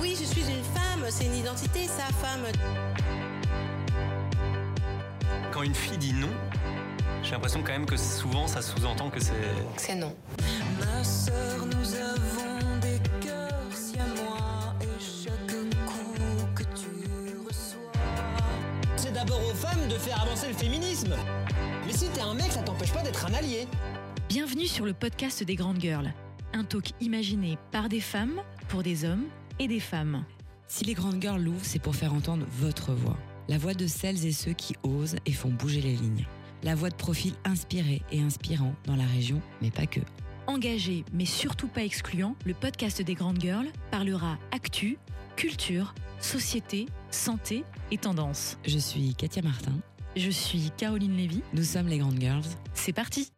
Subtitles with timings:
[0.00, 2.46] Oui, je suis une femme, c'est une identité, sa femme.
[5.52, 6.30] Quand une fille dit non,
[7.22, 9.34] j'ai l'impression quand même que souvent ça sous-entend que c'est.
[9.76, 10.16] C'est non.
[10.78, 17.92] Ma sœur, nous avons des cœurs si à moi et chaque coup que tu reçois.
[18.96, 21.14] C'est d'abord aux femmes de faire avancer le féminisme.
[21.86, 23.68] Mais si t'es un mec, ça t'empêche pas d'être un allié.
[24.30, 26.10] Bienvenue sur le podcast des Grandes Girls,
[26.54, 29.26] un talk imaginé par des femmes, pour des hommes
[29.60, 30.24] et des femmes.
[30.66, 33.16] Si les Grandes Girls l'ouvrent, c'est pour faire entendre votre voix.
[33.48, 36.26] La voix de celles et ceux qui osent et font bouger les lignes.
[36.62, 40.00] La voix de profils inspirés et inspirants dans la région, mais pas que.
[40.46, 44.98] Engagé, mais surtout pas excluant, le podcast des Grandes Girls parlera actu,
[45.36, 48.58] culture, société, santé et tendance.
[48.66, 49.78] Je suis Katia Martin.
[50.16, 51.42] Je suis Caroline Lévy.
[51.54, 52.44] Nous sommes les Grandes Girls.
[52.74, 53.30] C'est parti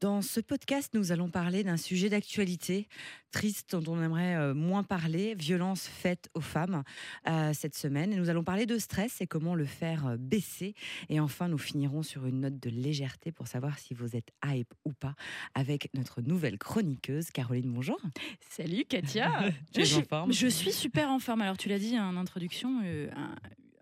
[0.00, 2.88] Dans ce podcast, nous allons parler d'un sujet d'actualité
[3.32, 6.84] triste dont on aimerait euh, moins parler, violence faite aux femmes
[7.28, 8.10] euh, cette semaine.
[8.14, 10.74] Et nous allons parler de stress et comment le faire euh, baisser.
[11.10, 14.72] Et enfin, nous finirons sur une note de légèreté pour savoir si vous êtes hype
[14.86, 15.14] ou pas
[15.54, 17.70] avec notre nouvelle chroniqueuse, Caroline.
[17.70, 18.00] Bonjour.
[18.48, 20.32] Salut Katia Tu es en forme?
[20.32, 21.42] je suis super en forme.
[21.42, 23.34] Alors tu l'as dit en introduction, euh, un,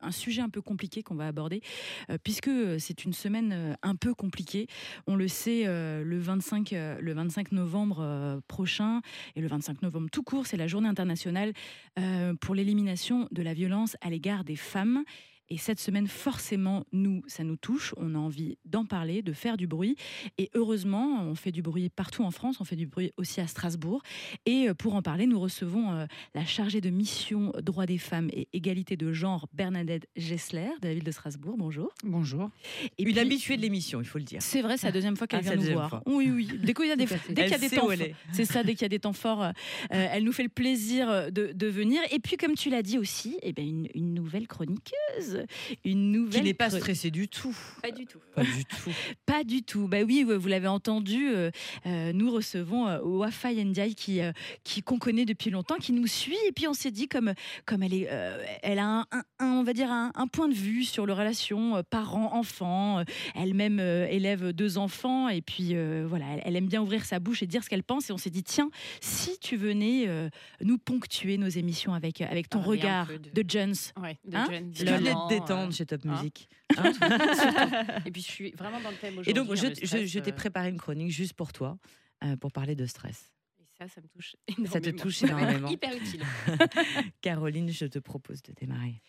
[0.02, 1.62] un sujet un peu compliqué qu'on va aborder,
[2.10, 4.66] euh, puisque c'est une semaine euh, un peu compliquée.
[5.06, 9.00] On le sait, euh, le, 25, euh, le 25 novembre euh, prochain,
[9.36, 11.52] et le 25 novembre tout court, c'est la journée internationale
[11.98, 15.04] euh, pour l'élimination de la violence à l'égard des femmes.
[15.50, 17.94] Et cette semaine, forcément, nous, ça nous touche.
[17.96, 19.96] On a envie d'en parler, de faire du bruit.
[20.36, 22.60] Et heureusement, on fait du bruit partout en France.
[22.60, 24.02] On fait du bruit aussi à Strasbourg.
[24.46, 28.28] Et euh, pour en parler, nous recevons euh, la chargée de mission droits des femmes
[28.32, 31.56] et égalité de genre, Bernadette Gessler, de la ville de Strasbourg.
[31.56, 31.92] Bonjour.
[32.04, 32.50] Bonjour.
[32.98, 34.42] Et Une puis- habituée de l'émission, il faut le dire.
[34.42, 35.90] C'est vrai, c'est la deuxième fois qu'elle Ah, vient c'est la nous deuxième voir.
[35.90, 36.02] fois.
[36.06, 36.48] Oui, oui.
[36.62, 37.88] Dès qu'il y a des, dès qu'il y a des temps
[38.32, 39.50] c'est ça, dès qu'il y a des temps forts, euh,
[39.94, 42.00] euh, elle nous fait le plaisir de, de venir.
[42.10, 45.37] Et puis, comme tu l'as dit aussi, eh ben, une, une nouvelle chroniqueuse,
[45.84, 47.56] une nouvelle Qui n'est pas stressée du tout.
[47.82, 48.18] Pas du tout.
[48.34, 48.90] Pas du tout.
[49.26, 49.88] Pas du tout.
[49.88, 51.28] Bah oui, vous l'avez entendu.
[51.28, 51.50] euh,
[51.86, 54.32] euh, nous recevons euh, Wafa Ndiaye qui, euh,
[54.64, 56.36] qui qu'on connaît depuis longtemps, qui nous suit.
[56.48, 57.32] Et puis on s'est dit comme
[57.66, 60.48] comme elle est, euh, elle a un, un- un- on va dire un, un point
[60.48, 63.02] de vue sur les relations euh, parents-enfants.
[63.34, 67.18] Elle-même euh, élève deux enfants et puis euh, voilà, elle, elle aime bien ouvrir sa
[67.20, 68.10] bouche et dire ce qu'elle pense.
[68.10, 68.70] Et on s'est dit tiens,
[69.00, 70.28] si tu venais euh,
[70.62, 73.74] nous ponctuer nos émissions avec avec ton un regard de, de- Jones.
[74.02, 74.84] Ouais, de Hein Tu
[75.28, 76.16] te détendre euh, chez Top hein.
[76.16, 76.48] Music.
[78.06, 79.30] Et puis je suis vraiment dans le thème aujourd'hui.
[79.30, 81.78] Et donc, je, hein, je t'ai euh, préparé une chronique juste pour toi,
[82.24, 83.32] euh, pour parler de stress.
[83.78, 84.34] Ça, ça me touche
[84.66, 85.02] Ça te énormément.
[85.02, 85.68] touche Ça va être énormément.
[85.68, 86.22] Hyper utile.
[87.20, 89.00] Caroline, je te propose de démarrer.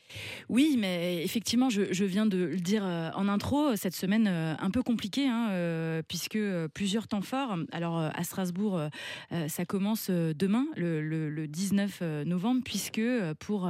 [0.48, 4.56] Oui, mais effectivement, je, je viens de le dire euh, en intro, cette semaine euh,
[4.60, 6.38] un peu compliquée, hein, euh, puisque
[6.74, 7.58] plusieurs temps forts.
[7.72, 8.80] Alors à Strasbourg,
[9.48, 13.02] ça commence demain, le, le- le 19 euh, novembre, puisque
[13.40, 13.70] pour,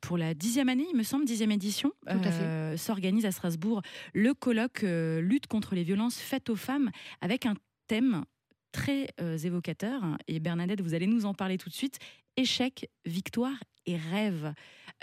[0.00, 3.82] pour la dixième année, il me semble, dixième édition, euh, s'organise à Strasbourg
[4.14, 4.84] le colloque
[5.20, 7.54] Lutte contre les violences faites aux femmes, avec un
[7.86, 8.24] thème
[8.72, 10.02] très euh, évocateur.
[10.26, 11.98] Et Bernadette, vous allez nous en parler tout de suite.
[12.36, 13.56] Échec, victoire
[13.86, 14.52] et rêve.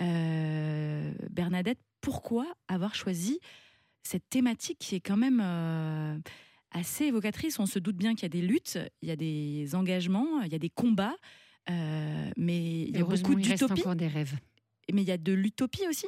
[0.01, 3.39] Euh, Bernadette, pourquoi avoir choisi
[4.03, 6.17] cette thématique qui est quand même euh,
[6.71, 7.59] assez évocatrice?
[7.59, 10.51] On se doute bien qu'il y a des luttes, il y a des engagements, il
[10.51, 11.15] y a des combats,
[11.67, 13.81] mais il y a beaucoup d'utopie.
[13.81, 14.35] encore des rêves.
[14.93, 16.07] Mais il y a de l'utopie aussi?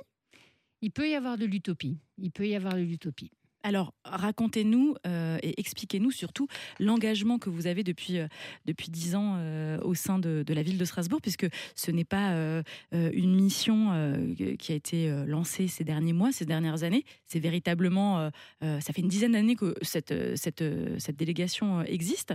[0.81, 1.97] Il peut y avoir de l'utopie.
[2.19, 3.31] Il peut y avoir de l'utopie.
[3.63, 6.47] Alors, racontez-nous euh, et expliquez-nous surtout
[6.79, 8.28] l'engagement que vous avez depuis euh,
[8.66, 12.06] depuis dix ans euh, au sein de, de la ville de Strasbourg, puisque ce n'est
[12.06, 17.03] pas une mission qui a été lancée ces derniers mois, ces dernières années.
[17.25, 18.29] C'est véritablement,
[18.62, 20.63] ça fait une dizaine d'années que cette cette
[21.00, 22.34] cette délégation existe.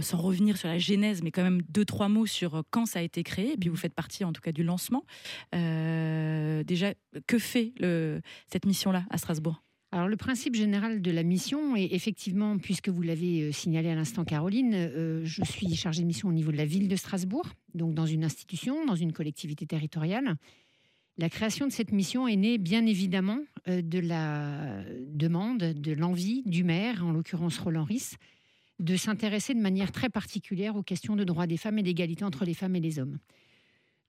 [0.00, 3.02] Sans revenir sur la genèse, mais quand même deux trois mots sur quand ça a
[3.02, 3.52] été créé.
[3.52, 5.04] Et puis vous faites partie, en tout cas, du lancement.
[5.52, 6.94] Déjà,
[7.26, 9.62] que fait le, cette mission-là à Strasbourg?
[9.94, 13.94] Alors le principe général de la mission est effectivement, puisque vous l'avez euh, signalé à
[13.94, 17.46] l'instant Caroline, euh, je suis chargée de mission au niveau de la ville de Strasbourg,
[17.74, 20.34] donc dans une institution, dans une collectivité territoriale.
[21.16, 23.38] La création de cette mission est née bien évidemment
[23.68, 28.16] euh, de la demande, de l'envie du maire, en l'occurrence Roland Ris,
[28.80, 32.44] de s'intéresser de manière très particulière aux questions de droits des femmes et d'égalité entre
[32.44, 33.20] les femmes et les hommes.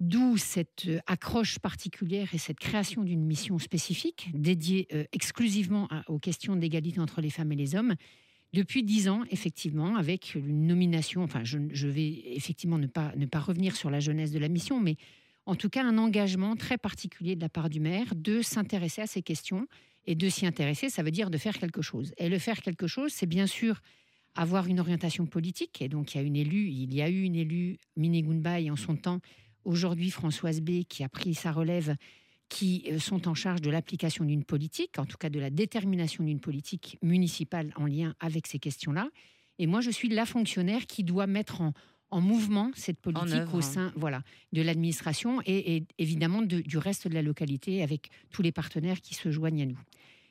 [0.01, 6.19] D'où cette euh, accroche particulière et cette création d'une mission spécifique dédiée euh, exclusivement aux
[6.19, 7.95] questions d'égalité entre les femmes et les hommes.
[8.51, 13.39] Depuis dix ans, effectivement, avec une nomination, enfin, je, vais effectivement ne pas, ne pas
[13.39, 14.97] revenir sur la jeunesse de la mission, mais
[15.45, 19.07] en tout cas un engagement très particulier de la part du maire de s'intéresser à
[19.07, 19.68] ces questions.
[20.07, 22.13] Et de s'y intéresser, ça veut dire de faire quelque chose.
[22.18, 23.81] Et le faire quelque chose, c'est bien sûr
[24.36, 25.81] avoir une orientation politique.
[25.81, 28.69] Et donc, il y a une élue, il y a eu une élue, Mine Gunbai,
[28.69, 29.19] en son temps,
[29.65, 31.95] aujourd'hui Françoise B qui a pris sa relève,
[32.50, 36.23] qui euh, sont en charge de l'application d'une politique, en tout cas de la détermination
[36.23, 39.09] d'une politique municipale en lien avec ces questions-là.
[39.59, 41.73] Et moi, je suis la fonctionnaire qui doit mettre en,
[42.12, 43.56] en mouvement cette politique œuvre.
[43.56, 44.21] au sein voilà,
[44.53, 49.01] de l'administration et, et évidemment de- du reste de la localité avec tous les partenaires
[49.01, 49.79] qui se joignent à nous.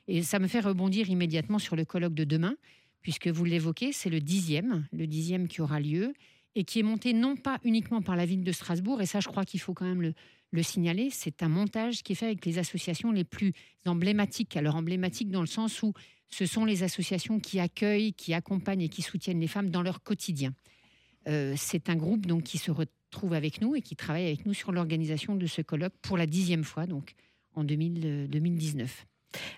[0.06, 2.54] Et ça me fait rebondir immédiatement sur le colloque de demain,
[3.00, 6.12] puisque vous l'évoquez, c'est le dixième, le dixième qui aura lieu
[6.54, 9.28] et qui est monté non pas uniquement par la ville de Strasbourg, et ça je
[9.28, 10.14] crois qu'il faut quand même le,
[10.54, 13.52] le signaler, c'est un montage qui est fait avec les associations les plus
[13.86, 14.56] emblématiques.
[14.56, 15.92] Alors emblématiques dans le sens où
[16.28, 20.02] ce sont les associations qui accueillent, qui accompagnent et qui soutiennent les femmes dans leur
[20.02, 20.54] quotidien.
[21.28, 24.54] Euh, c'est un groupe donc qui se retrouve avec nous et qui travaille avec nous
[24.54, 27.14] sur l'organisation de ce colloque pour la dixième fois, donc
[27.54, 29.06] en 2000, euh, 2019.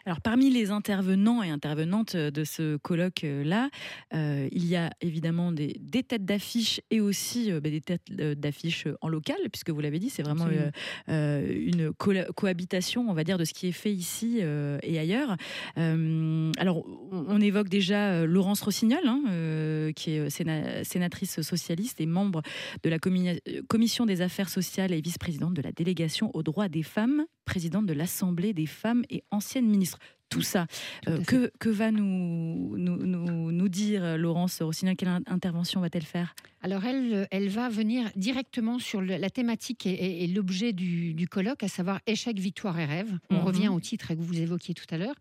[0.05, 3.70] Alors, parmi les intervenants et intervenantes de ce colloque-là,
[4.14, 8.02] euh, il y a évidemment des, des têtes d'affiche et aussi euh, bah, des têtes
[8.20, 10.70] euh, d'affiche en local, puisque vous l'avez dit, c'est vraiment euh,
[11.08, 14.99] euh, une co- cohabitation, on va dire, de ce qui est fait ici euh, et
[14.99, 15.37] ailleurs.
[15.78, 22.00] Euh, alors, on, évoque déjà euh, Laurence Rossignol, hein, euh, qui est séna- sénatrice socialiste
[22.00, 22.43] et membre
[22.82, 26.69] de la commi- euh, commission des affaires sociales et vice-présidente de la délégation aux droits
[26.69, 29.99] des femmes, présidente de l'Assemblée des femmes et ancienne ministre.
[30.29, 30.67] Tout ça,
[31.05, 34.97] Tout euh, que, que va nous, nous, nous, nous dire euh, Laurence Rossignol?
[34.97, 36.35] Quelle in- intervention va-t-elle faire?
[36.63, 41.15] Alors elle, elle va venir directement sur le- la thématique et, et- et l'objet du,
[41.15, 43.17] du colloque, à savoir échec, victoire et rêve.
[43.31, 43.43] On Mhm.
[43.43, 45.15] revient au titre que vous évoquiez tout à l'heure.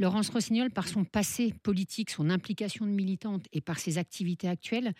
[0.00, 4.94] Laurence Rossignol, par son passé politique, son implication de militante et par ses activités actuelles,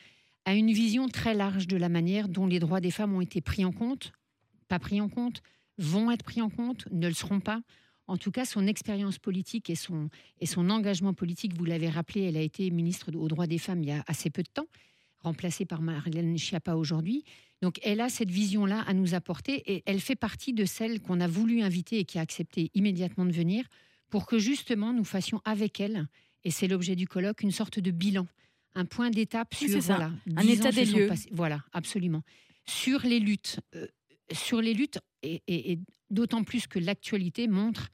[0.44, 3.40] a une vision très large de la manière dont les droits des femmes ont été
[3.40, 4.12] pris en compte,
[4.68, 5.42] pas pris en compte,
[5.80, 7.60] vont être pris en compte, ne le seront pas.
[8.06, 10.08] En tout cas, son expérience politique et son,
[10.40, 13.82] et son engagement politique, vous l'avez rappelé, elle a été ministre aux droits des femmes
[13.82, 14.66] il y a assez peu de temps
[15.22, 17.24] remplacée par Marlène Schiappa aujourd'hui.
[17.60, 21.20] Donc elle a cette vision-là à nous apporter et elle fait partie de celles qu'on
[21.20, 23.66] a voulu inviter et qui a accepté immédiatement de venir
[24.08, 26.08] pour que justement nous fassions avec elle,
[26.42, 28.26] et c'est l'objet du colloque, une sorte de bilan,
[28.74, 29.96] un point d'étape Oui, sur ça.
[29.96, 31.06] voilà, Un 10 état des lieux.
[31.06, 31.28] passés.
[31.32, 32.22] Voilà, absolument.
[32.66, 33.86] Sur les luttes, euh,
[34.32, 35.78] sur les luttes et, et- et
[36.10, 37.88] d'autant plus que l'actualité montre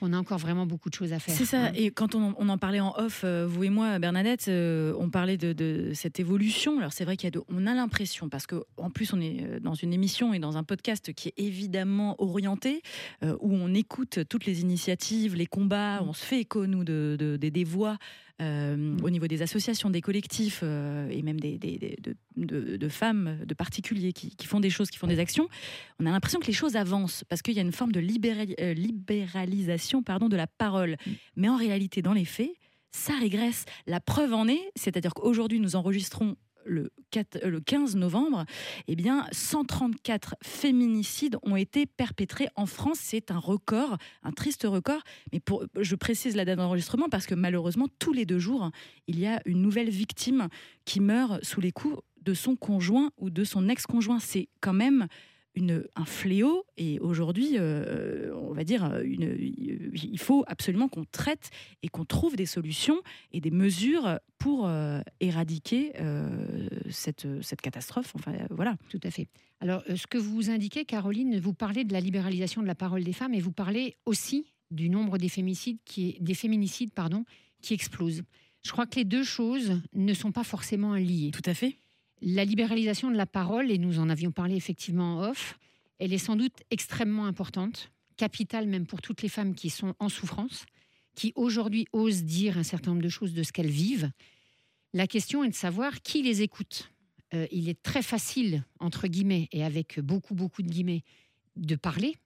[0.00, 1.34] qu'on a encore vraiment beaucoup de choses à faire.
[1.34, 1.66] C'est ça.
[1.66, 1.72] hein.
[1.74, 5.10] Et quand on, on en parlait en off, euh, vous et moi, Bernadette, euh, on
[5.10, 6.78] parlait de, de cette évolution.
[6.78, 7.30] Alors c'est vrai y a
[7.66, 10.64] a l'impression, parce que en plus on est euh, dans une émission et dans un
[10.64, 12.80] podcast qui est évidemment orienté,
[13.22, 17.16] euh, où on écoute toutes les initiatives, les combats, on se fait écho nous de,
[17.18, 17.98] de- des- voix.
[19.02, 20.62] au niveau des associations, des collectifs
[21.10, 24.70] et même des, des- des- de, de- de femmes, de particuliers qui, qui font des
[24.70, 25.48] choses, qui font des actions,
[25.98, 28.74] on a l'impression que les choses avancent parce qu'il y a une forme de euh,
[28.74, 30.96] libéralisation pardon, de la parole.
[31.36, 32.52] Mais en réalité, dans les faits,
[32.90, 33.64] ça régresse.
[33.86, 38.44] La preuve en est, c'est-à-dire qu'aujourd'hui, nous enregistrons le, 4 euh, le 15 novembre,
[38.86, 42.98] eh bien, 134 féminicides ont été perpétrés en France.
[43.00, 45.00] C'est un record, un triste record.
[45.32, 48.70] Mais pour, je précise la date d'enregistrement parce que malheureusement, tous les deux jours,
[49.06, 50.48] il y a une nouvelle victime
[50.84, 54.20] qui meurt sous les coups de son conjoint ou de son ex-conjoint.
[54.20, 55.06] C'est quand même
[55.58, 61.50] une, un fléau et aujourd'hui, euh, on va dire, une, il faut absolument qu'on traite
[61.82, 63.00] et qu'on trouve des solutions
[63.32, 68.12] et des mesures pour euh, éradiquer euh, cette, cette catastrophe.
[68.14, 68.76] Enfin, euh, voilà.
[68.88, 69.26] Tout à fait.
[69.60, 73.02] Alors, euh, ce que vous indiquez, Caroline, vous parlez de la libéralisation de la parole
[73.04, 77.24] des femmes et vous parlez aussi du nombre des féminicides qui, est- des féminicides pardon,
[77.62, 78.22] qui explosent.
[78.64, 81.30] Je crois que les deux choses ne sont pas forcément liées.
[81.32, 81.76] Tout à fait.
[82.20, 85.58] La libéralisation de la parole, et nous en avions parlé effectivement en off,
[85.98, 90.08] elle est sans doute extrêmement importante, capitale même pour toutes les femmes qui sont en
[90.08, 90.66] souffrance,
[91.14, 94.10] qui aujourd'hui osent dire un certain nombre de choses de ce qu'elles vivent.
[94.92, 96.90] La question est de savoir qui les écoute.
[97.34, 101.04] Euh, il est très facile, entre guillemets, et avec beaucoup, beaucoup de guillemets,
[101.56, 102.16] de parler.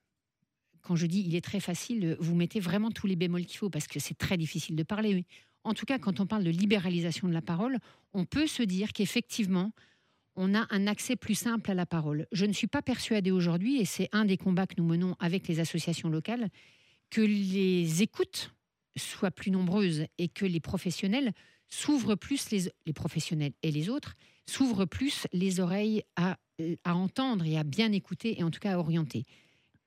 [0.81, 3.71] Quand je dis il est très facile, vous mettez vraiment tous les bémols qu'il faut,
[3.71, 5.15] parce que c'est très difficile de parler.
[5.15, 5.27] oui.
[5.65, 7.79] En tout cas, quand on parle de libéralisation de la parole,
[8.13, 9.73] on peut se dire qu'effectivement,
[10.35, 12.27] on a un accès plus simple à la parole.
[12.33, 15.47] Je ne suis pas persuadée aujourd'hui, et c'est un des combats que nous menons avec
[15.47, 16.49] les associations locales,
[17.11, 18.53] que les écoutes
[18.97, 21.33] soient plus nombreuses et que les professionnels
[21.69, 24.15] s'ouvrent plus, les, professionnels et les autres,
[24.47, 26.39] s'ouvrent plus les oreilles à,
[26.85, 29.25] à entendre et à bien écouter et en tout cas à orienter.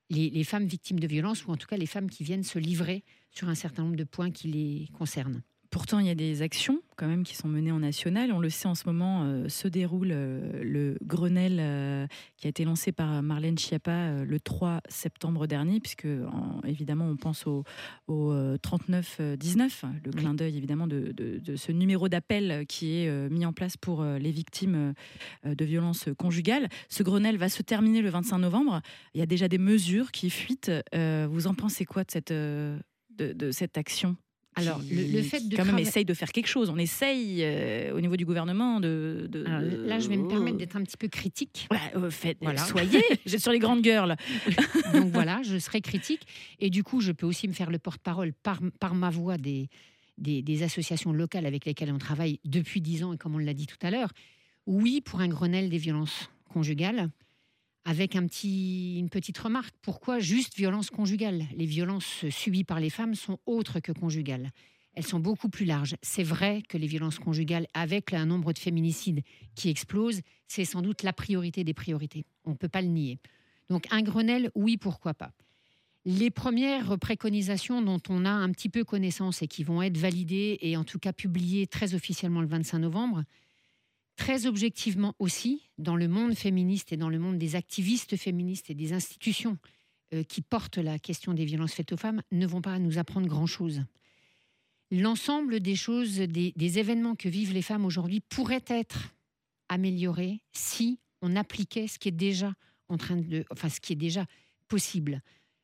[0.10, 2.60] Les, les femmes victimes de violences ou en tout cas les femmes qui viennent se
[2.60, 5.41] livrer sur un certain nombre de points qui les concernent.
[5.75, 8.32] Pourtant, il y a des actions quand même qui sont menées en national.
[8.32, 12.50] On le sait en ce moment, euh, se déroule euh, le Grenelle euh, qui a
[12.50, 17.65] été lancé par Marlène Schiappa le 3 septembre dernier, puisque en- évidemment on pense au,
[18.08, 18.32] au
[18.63, 19.70] 39-19,
[20.05, 23.75] le clin d'œil évidemment de, de- de ce numéro d'appel qui est mis en place
[23.75, 24.94] pour les victimes
[25.44, 26.70] de violences conjugales.
[26.88, 28.82] Ce Grenelle va se terminer le 25 novembre.
[29.13, 30.72] Il y a déjà des mesures qui fuitent.
[30.96, 32.79] Vous en pensez quoi de cette, de,
[33.17, 34.15] de cette action?
[34.57, 36.69] Alors, qui, le- le fait de quand même essaye de faire quelque chose.
[36.69, 39.27] On essaye euh, au niveau du gouvernement de.
[39.29, 41.67] de- Alors, de- là, je vais me permettre d'être un petit peu critique.
[41.95, 42.62] Euh, faites- Voilà.
[42.63, 44.15] Soyez, j'êtes sur les grandes girls.
[44.93, 46.21] Donc voilà, je serai critique.
[46.59, 49.67] Et du coup, je peux aussi me faire le porte-parole par, par ma voix des,
[50.17, 53.53] des, des associations locales avec lesquelles on travaille depuis dix ans, et comme on l'a
[53.53, 54.12] dit tout à l'heure.
[54.67, 57.09] Oui, pour un Grenelle des violences conjugales,
[57.85, 59.75] avec une petite remarque.
[59.81, 61.45] Pourquoi juste violence conjugale?
[61.55, 64.51] Les violences subies par les femmes sont autres que conjugales.
[64.95, 65.95] Elles sont beaucoup plus larges.
[66.01, 69.21] C'est vrai que les violences conjugales, avec un nombre de féminicides
[69.53, 72.25] qui explose, c'est sans doute la priorité des priorités.
[72.45, 73.19] On ne peut pas le nier.
[73.69, 75.31] Donc un Grenelle, oui, pourquoi pas.
[76.05, 80.57] Les premières préconisations dont on a un petit peu connaissance et qui vont être validées
[80.61, 83.23] et en tout cas publiées très officiellement le 25 novembre,
[84.15, 88.75] très objectivement aussi, dans le monde féministe et dans le monde des activistes féministes et
[88.75, 89.57] des institutions
[90.13, 93.27] euh, qui portent la question des violences faites aux femmes, ne vont pas nous apprendre
[93.27, 93.84] grand-chose.
[94.91, 99.15] L'ensemble des choses, des, événements que vivent les femmes aujourd'hui pourraient être
[99.67, 102.53] améliorés si on appliquait ce qui est déjà
[102.88, 104.25] en train de, enfin ce qui est déjà
[104.67, 105.22] possible.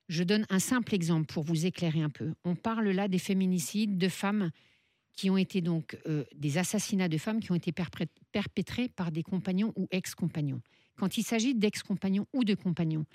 [0.10, 2.34] Je donne un simple exemple pour vous éclairer un peu.
[2.44, 4.50] On parle là des féminicides de femmes
[5.14, 9.12] qui ont été donc euh, des assassinats de femmes qui ont été perpré- perpétrés par
[9.12, 10.62] des compagnons ou ex-compagnons.
[10.96, 13.06] Quand il s'agit d'ex-compagnons ou de compagnons,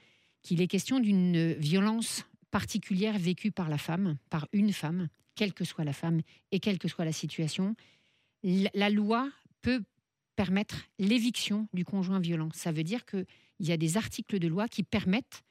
[0.42, 5.64] qu'il est question d'une violence particulière vécue par la femme, par une femme, quelle que
[5.64, 6.20] soit la femme
[6.52, 7.75] et quelle que soit la situation,
[8.42, 9.30] la loi
[9.62, 9.82] peut
[10.37, 12.50] permettre l'éviction du conjoint violent.
[12.52, 13.26] Ça veut dire qu'il
[13.61, 15.42] y a des articles de loi qui permettent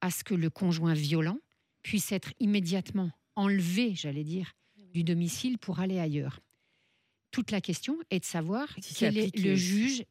[0.00, 1.38] à ce que le conjoint violent
[1.82, 4.52] puisse être immédiatement enlevé, j'allais dire,
[4.92, 6.40] du domicile pour aller ailleurs.
[7.34, 10.04] Toute la question est de savoir Si quel est le juge,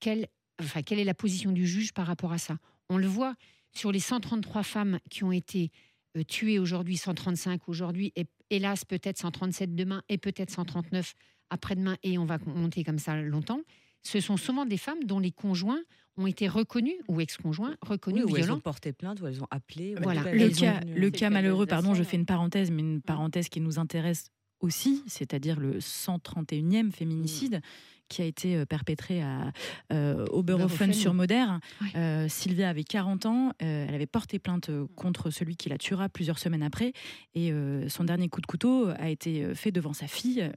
[0.00, 0.28] quel-
[0.60, 2.58] enfin, quelle est la position du juge par rapport à ça.
[2.90, 3.34] On le voit
[3.72, 5.70] sur les 133 femmes qui ont été
[6.14, 11.14] euh, tuées aujourd'hui, 135 aujourd'hui, et hélas peut-être 137 demain, et peut-être 139
[11.48, 13.62] après-demain, et on va monter comme ça longtemps.
[14.02, 15.80] Ce sont souvent des femmes dont les conjoints
[16.18, 18.56] ont été reconnus, ou ex-conjoints, Oui, reconnus elles violents.
[18.56, 19.94] ont porté plainte, où elles ont appelé.
[19.96, 20.22] ou Voilà.
[20.24, 23.78] Le elles cas, le malheureux, pardon, je fais une parenthèse, mais une parenthèse qui nous
[23.78, 24.26] intéresse
[24.62, 27.60] aussi, c'est-à-dire le 131e féminicide
[28.08, 29.52] qui a été euh, perpétré à
[29.92, 31.46] euh, Oberhofen-sur-Moder.
[31.80, 31.88] Ouais.
[31.96, 36.08] Euh, Sylvia avait 40 ans, euh, elle avait porté plainte contre celui qui la tuera
[36.10, 36.92] plusieurs semaines après,
[37.34, 37.52] et
[37.88, 40.50] son dernier coup de couteau a été fait devant sa fille,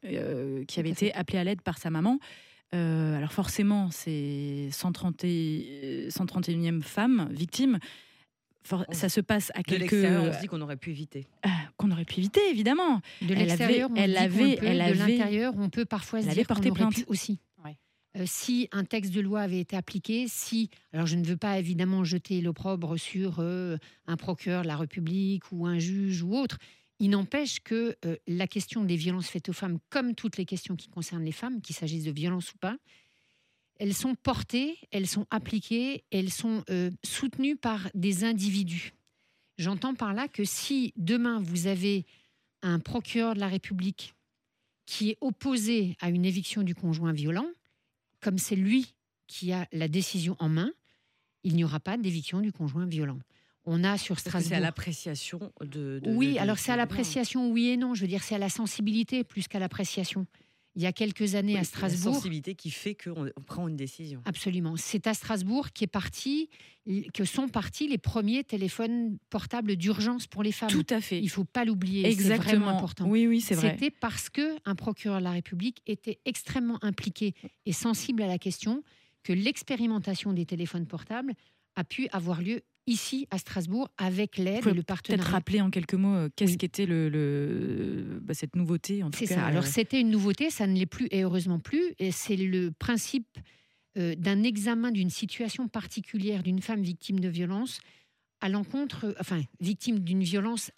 [0.68, 2.20] qui avait été appelée à l'aide par sa maman.
[2.74, 7.80] Alors forcément, c'est 130 et- 131e femme victime.
[8.66, 10.90] For- On- ça se passe à De quelques l'extérieur, on se dit qu'on aurait pu
[10.92, 11.28] éviter.
[11.44, 13.02] ah, qu'on aurait pu éviter, évidemment.
[13.22, 16.56] De Elle l'extérieur, avait- on elle avait- de l'intérieur, on peut parfois se dire qu'on
[16.56, 16.96] aurait plainte.
[16.96, 17.40] pu aussi.
[17.64, 17.78] Ouais.
[18.18, 21.60] Euh, si un texte de loi avait été appliqué, si, alors je ne veux pas
[21.60, 26.58] évidemment jeter l'opprobre sur euh, un procureur de la République ou un juge ou autre,
[27.00, 30.76] il n'empêche que euh, la question des violences faites aux femmes, comme toutes les questions
[30.76, 32.78] qui concernent les femmes, qu'il s'agisse de violences ou pas,
[33.78, 38.94] elles sont portées, elles sont appliquées, elles sont euh, soutenues par des individus.
[39.58, 42.06] J'entends par là que si demain vous avez
[42.62, 44.14] un procureur de la République
[44.86, 47.48] qui est opposé à une éviction du conjoint violent,
[48.22, 48.94] comme c'est lui
[49.28, 50.72] qui a la décision en main,
[51.44, 53.20] il n'y aura pas d'éviction du conjoint violent.
[53.66, 54.60] On a sur que c'est à Strasbourg.
[54.60, 57.96] l'appréciation de, de- Oui, de- alors c'est à l'appréciation, oui et non.
[57.96, 60.28] Je veux dire, c'est à la sensibilité plus qu'à l'appréciation.
[60.76, 63.68] Il y a quelques années Oui, à La Strasbourg, sensibilité qui fait qu'on on prend
[63.68, 64.22] une décision.
[64.26, 64.76] Absolument.
[64.78, 66.50] C'est à Strasbourg qui est parti,
[67.14, 70.70] que sont partis les premiers téléphones portables d'urgence pour les femmes.
[70.70, 71.22] Tout à fait.
[71.22, 72.14] Il faut pas l'oublier.
[72.14, 73.08] C'est vraiment important.
[73.08, 73.72] Oui, oui, c'est vrai.
[73.72, 77.34] C'était parce que un procureur de la République était extrêmement impliqué
[77.66, 78.84] et sensible à la question
[79.24, 81.34] que l'expérimentation des téléphones portables
[81.76, 85.32] a pu avoir lieu ici à Strasbourg avec l'aide et le Peut-être partenariat.
[85.32, 86.58] rappeler en quelques mots euh, qu'est-ce Oui.
[86.58, 89.46] qu'était le, le- bah, cette nouveauté en tout C'est ça.
[89.46, 91.94] Alors euh, c'était une nouveauté, ça ne l'est plus et heureusement plus.
[92.00, 93.38] Et c'est le principe
[93.98, 97.80] euh, d'un examen d'une situation particulière d'une femme victime de violence
[98.42, 100.72] à l'encontre, euh, enfin victime d'une violence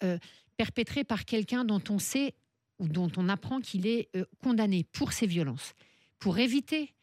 [0.56, 2.34] perpétrée par quelqu'un dont on sait
[2.78, 4.08] ou dont on apprend qu'il est
[4.42, 5.74] condamné pour ces violences,
[6.20, 6.94] pour éviter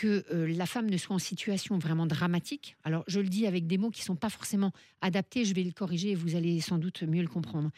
[0.00, 2.76] que euh, la femme ne soit en situation vraiment dramatique.
[2.84, 5.72] Alors je le dis avec des mots qui sont pas forcément adaptés, je vais le
[5.72, 7.70] corriger et vous allez sans doute mieux le comprendre.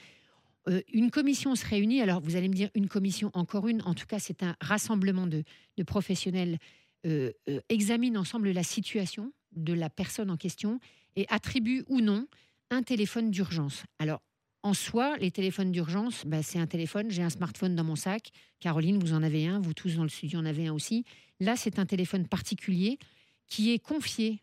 [0.68, 2.00] euh, une commission se réunit.
[2.02, 3.80] Alors, vous allez me dire une commission, encore une.
[3.82, 5.42] En tout cas, c'est un rassemblement de,
[5.78, 6.58] de professionnels.
[7.06, 10.80] euh, euh, examine ensemble la situation de la personne en question
[11.16, 12.26] et attribue ou non
[12.70, 13.84] un téléphone d'urgence.
[13.98, 14.20] Alors,
[14.62, 17.10] en soi, les téléphones d'urgence, bah, c'est un téléphone.
[17.10, 18.30] J'ai un smartphone dans mon sac.
[18.60, 19.60] Caroline, vous en avez un.
[19.60, 21.04] Vous tous dans le studio en avez un aussi.
[21.40, 22.98] Là, c'est un téléphone particulier
[23.46, 24.42] qui est confié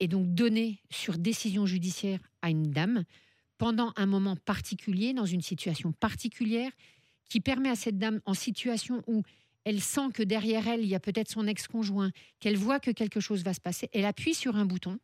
[0.00, 3.04] et donc donné sur décision judiciaire à une dame
[3.58, 6.70] pendant un moment particulier, dans une situation particulière,
[7.28, 9.22] qui permet à cette dame en situation où
[9.64, 13.20] elle sent que derrière elle, il y a peut-être son ex-conjoint, qu'elle voit que quelque
[13.20, 14.98] chose va se passer, elle appuie sur un bouton.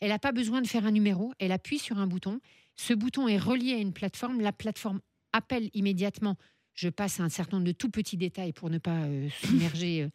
[0.00, 2.40] Elle n'a pas besoin de faire un numéro, elle appuie sur un bouton.
[2.74, 4.40] Ce bouton est relié à une plateforme.
[4.40, 5.00] La plateforme
[5.32, 6.36] appelle immédiatement.
[6.74, 10.08] Je passe à un certain nombre de tout petits détails pour ne pas euh, submerger.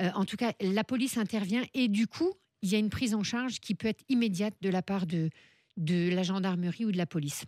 [0.00, 3.14] Euh, en tout cas, la police intervient et du coup, il y a une prise
[3.14, 5.30] en charge qui peut être immédiate de la part de,
[5.76, 7.44] de la gendarmerie ou de la police.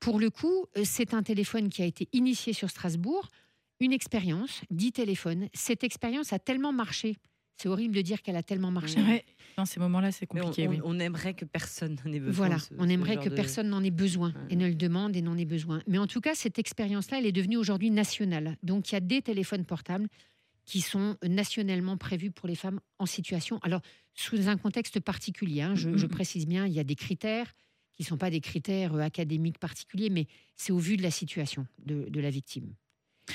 [0.00, 3.28] Pour le coup, euh, c'est un téléphone qui a été initié sur Strasbourg,
[3.80, 5.48] une expérience, 10 téléphones.
[5.54, 7.16] Cette expérience a tellement marché.
[7.56, 9.00] C'est horrible de dire qu'elle a tellement marché.
[9.02, 9.24] Ouais.
[9.58, 10.66] Dans ces moments-là, c'est compliqué.
[10.66, 10.80] on- oui.
[10.82, 12.46] on aimerait que personne n'en ait besoin.
[12.46, 14.40] Voilà, ce- on aimerait que de- personne n'en ait besoin Ouais.
[14.50, 15.82] et ne le demande et n'en ait besoin.
[15.86, 18.56] Mais en tout cas, cette expérience-là, elle est devenue aujourd'hui nationale.
[18.62, 20.08] Donc il y a des téléphones portables
[20.70, 23.58] qui sont nationalement prévus pour les femmes en situation.
[23.62, 23.80] Alors,
[24.14, 26.12] sous un contexte particulier, hein, je, je Mhm.
[26.12, 27.52] précise bien, il y a des critères
[27.92, 31.10] qui ne sont pas des critères euh, académiques particuliers, mais c'est au vu de la
[31.10, 32.72] situation de, de la victime.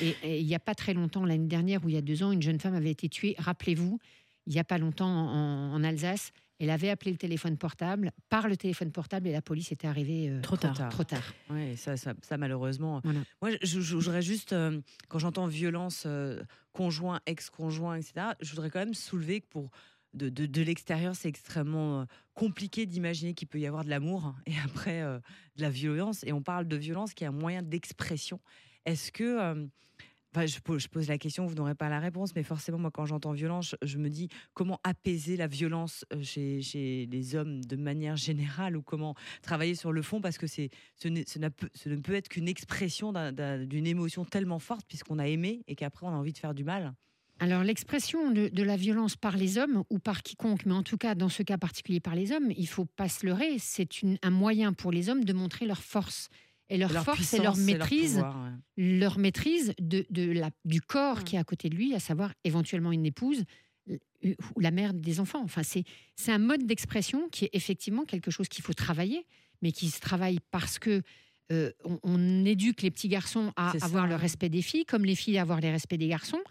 [0.01, 2.23] Et, et il n'y a pas très longtemps, l'année dernière ou il y a deux
[2.23, 3.99] ans, une jeune femme avait été tuée, rappelez-vous,
[4.47, 6.31] il n'y a pas longtemps en, en Alsace.
[6.59, 10.29] Elle avait appelé le téléphone portable, par le téléphone portable, et la police était arrivée
[10.29, 10.89] euh, Trop tard.
[10.89, 11.33] Trop tard.
[11.49, 13.01] Ouais, ça, ça, ça, malheureusement.
[13.03, 13.19] Voilà.
[13.41, 18.79] Moi, je, voudrais juste, euh, quand j'entends violence, euh, conjoint, ex-conjoint, etc., je voudrais quand
[18.79, 19.69] même soulever que pour
[20.13, 24.53] de, de, de l'extérieur, c'est extrêmement compliqué d'imaginer qu'il peut y avoir de l'amour et
[24.63, 25.19] après euh,
[25.57, 26.23] de la violence.
[26.23, 28.39] Et on parle de violence qui est un moyen d'expression.
[28.85, 29.23] Est-ce que.
[29.41, 29.65] euh,
[30.35, 33.31] enfin, je, pose, la question, vous n'aurez pas la réponse, mais forcément, moi, quand j'entends
[33.31, 38.75] violence, je, me dis comment apaiser la violence euh, chez, les hommes de manière générale
[38.75, 40.21] ou comment travailler sur le fond?
[40.21, 44.59] Parce que ce, ce ce ne peut être qu'une expression d'un- d'un- d'une émotion tellement
[44.59, 46.93] forte puisqu'on a aimé et qu'après on a envie de faire du mal.
[47.39, 51.15] Alors, l'expression de, la violence par les hommes ou par quiconque, mais en tout cas,
[51.15, 53.89] dans ce cas particulier par les hommes, il faut pas se leurrer, c'est
[54.21, 56.29] un moyen pour les hommes de montrer leur force.
[56.69, 58.51] Et leur, force et leur maîtrise, pouvoir, ouais.
[58.77, 61.23] leur maîtrise de, de la, du corps Mm.
[61.23, 63.43] qui est à côté de lui, à savoir éventuellement une épouse
[63.89, 63.97] euh,
[64.55, 65.41] ou la mère des enfants.
[65.43, 65.83] Enfin, c'est
[66.31, 69.27] un mode d'expression qui est effectivement quelque chose qu'il faut travailler,
[69.61, 71.03] mais qui se travaille parce que
[71.51, 75.05] euh, on, on éduque les petits garçons à ça, avoir le respect des filles, comme
[75.05, 76.41] les filles à avoir les respects des garçons.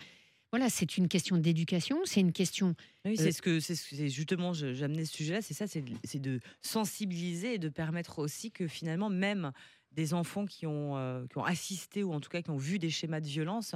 [0.53, 2.77] Voilà, c'est une question d'éducation, c'est une question.
[3.05, 6.39] Oui, Euh, c'est c'est ce que- c'est justement j'amenais ce sujet-là, c'est ça, c'est de
[6.63, 9.51] sensibiliser et de permettre aussi que finalement même
[9.95, 12.79] des enfants qui ont euh, qui ont assisté ou en tout cas qui ont vu
[12.79, 13.75] des schémas de violence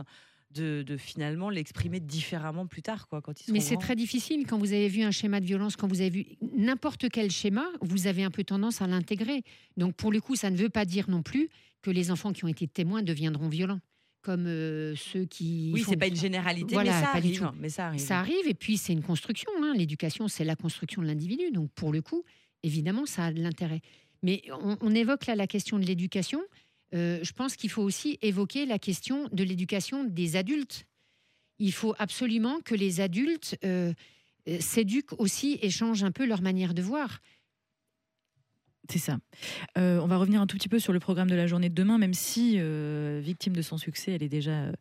[0.50, 4.57] de, de finalement l'exprimer différemment plus tard quoi quand ils Mais c'est très difficile quand
[4.59, 6.26] vous avez vu un schéma de violence, quand vous avez vu
[6.57, 9.42] n'importe quel schéma, vous avez un peu tendance à l'intégrer.
[9.76, 11.50] Donc pour le coup, ça ne veut pas dire non plus
[11.83, 13.81] que les enfants qui ont été témoins deviendront violents,
[14.22, 15.70] comme euh, ceux qui.
[15.74, 17.50] Oui, c'est pas une généralité, Voilà, mais ça arrive.
[17.61, 18.00] Mais ça arrive.
[18.00, 19.50] Ça arrive, et puis c'est une construction.
[19.62, 19.74] hein.
[19.76, 21.50] L'éducation, c'est la construction de l'individu.
[21.52, 22.24] Donc pour le coup,
[22.62, 23.81] évidemment, ça a de l'intérêt.
[24.22, 26.40] Mais on, évoque là la question de l'éducation.
[26.94, 30.87] Euh, je pense qu'il faut aussi évoquer la question de l'éducation des adultes.
[31.59, 33.92] Il faut absolument que les adultes euh,
[34.48, 37.20] euh, s'éduquent aussi et changent un peu leur manière de voir.
[38.90, 39.18] C'est ça.
[39.76, 41.98] On va revenir un tout petit peu sur le programme de la journée de demain,
[41.98, 42.59] même si
[43.20, 44.72] victime de son succès, elle est déjà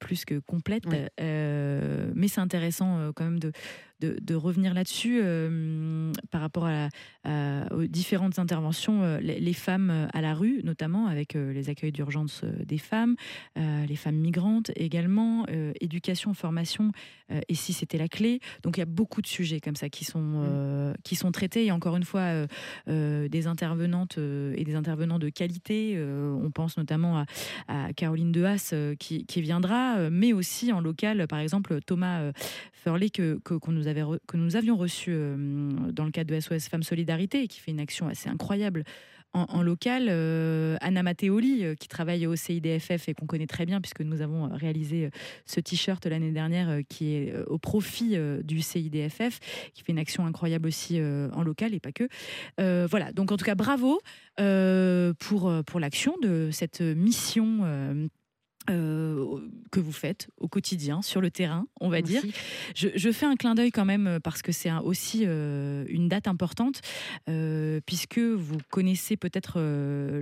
[0.00, 0.84] plus que complète.
[0.86, 0.96] Oui.
[1.20, 3.52] Euh, mais c'est intéressant euh, quand même de,
[4.00, 6.88] de, de revenir là-dessus euh, par rapport à, la-
[7.24, 12.42] à- aux différentes interventions, les, les femmes à la rue, notamment avec les accueils d'urgence
[12.64, 13.14] des femmes,
[13.56, 15.44] les femmes migrantes également,
[15.80, 16.92] éducation, formation,
[17.48, 18.40] et si c'était la clé.
[18.62, 21.66] Donc il y a beaucoup de sujets comme ça qui sont, euh, qui sont traités.
[21.66, 22.46] Et encore une fois,
[22.86, 26.02] des intervenantes et des intervenants de qualité.
[26.02, 27.26] On pense notamment à,
[27.68, 32.32] à Caroline Dehas qui, qui viendra, euh, mais aussi en local, par exemple Thomas euh,
[32.72, 35.36] Furley que, que, qu'on nous avait que nous avions reçu euh,
[35.92, 38.84] dans le cadre de SOS Femmes Solidarité qui fait une action assez incroyable.
[39.32, 43.80] En, local, euh, Anna Matteoli, euh, qui travaille au CIDFF et qu'on connaît très bien,
[43.80, 45.10] puisque nous avons euh, réalisé euh,
[45.46, 49.38] ce t-shirt l'année dernière euh, qui est euh, au profit euh, du CIDFF,
[49.72, 52.08] qui fait une action incroyable aussi euh, en local et pas que.
[52.58, 54.00] Euh, voilà, donc en tout cas, bravo
[54.40, 58.10] euh, pour, euh, pour l'action de cette mission.
[58.68, 59.38] Euh,
[59.72, 62.22] que vous faites au quotidien sur le terrain, on va dire.
[62.74, 65.84] Je, je fais un clin d'œil quand même euh, parce que c'est un- aussi euh,
[65.88, 66.80] une date importante,
[67.28, 69.58] euh, puisque vous connaissez peut-être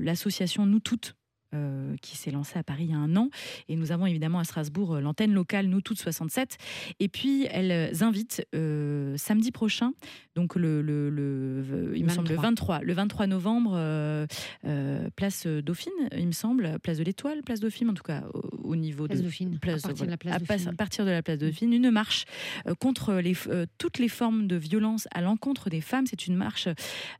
[0.03, 1.15] l'association Nous Toutes.
[1.55, 3.31] Euh, qui s'est lancée à Paris il y a un an.
[3.69, 6.57] Et nous avons évidemment à Strasbourg euh, l'antenne locale, nous toutes 67.
[7.01, 9.93] Et puis, elles invitent euh, samedi prochain,
[10.37, 15.93] donc le, le, le- il me semble le 23, le 23 novembre, euh, place Dauphine,
[16.17, 18.25] il me semble, place de l'Étoile, place Dauphine, en tout cas
[18.69, 21.05] au, au niveau Place de Dauphine, place, à partir de la place à à partir
[21.05, 22.25] de la place Dauphine, une marche
[22.67, 26.07] euh, contre les, euh, toutes les formes de violence à l'encontre des femmes.
[26.07, 26.69] C'est une marche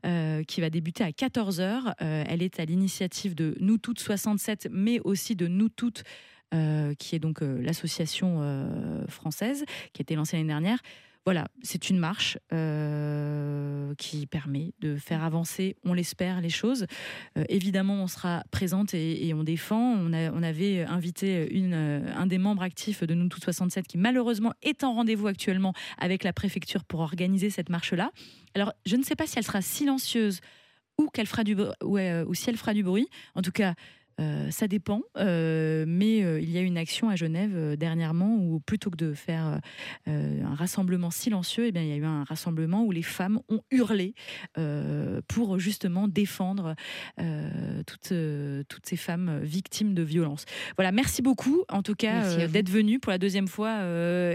[0.05, 1.93] euh, qui va débuter à 14h.
[1.99, 6.03] elle est à l'initiative de Nous Toutes 67, mais aussi de Nous Toutes,
[6.51, 8.41] qui est donc l'association
[9.07, 10.79] française qui a été lancée l'année dernière.
[11.29, 16.87] Voilà, c'est une marche euh, qui permet de faire avancer, on l'espère, les choses.
[17.37, 19.93] Euh, évidemment, on sera présente et, on défend.
[19.93, 24.53] On, avait invité une, euh, un des membres actifs de Nous Toutes 67 qui malheureusement
[24.63, 28.09] est en rendez-vous actuellement avec la préfecture pour organiser cette marche-là.
[28.55, 30.39] Alors, je ne sais pas si elle sera silencieuse
[30.97, 33.07] ou qu'elle fera du ou si elle fera du bruit.
[33.35, 33.75] En tout cas,
[34.19, 35.01] euh, ça dépend.
[35.17, 39.13] Euh, mais euh, il y a une action à Genève dernièrement où plutôt que de
[39.13, 39.59] faire
[40.07, 43.61] un rassemblement silencieux, eh bien, il y a eu un rassemblement où les femmes ont
[43.71, 44.13] hurlé
[45.27, 46.75] pour justement défendre
[47.85, 48.13] toutes,
[48.67, 50.45] toutes ces femmes victimes de violences.
[50.77, 53.81] Voilà, merci beaucoup en tout cas d'être venu pour la deuxième fois.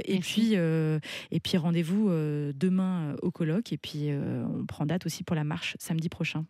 [0.04, 3.72] et puis, et puis rendez-vous demain au colloque.
[3.72, 6.44] Et puis on prend date aussi pour la marche samedi prochain.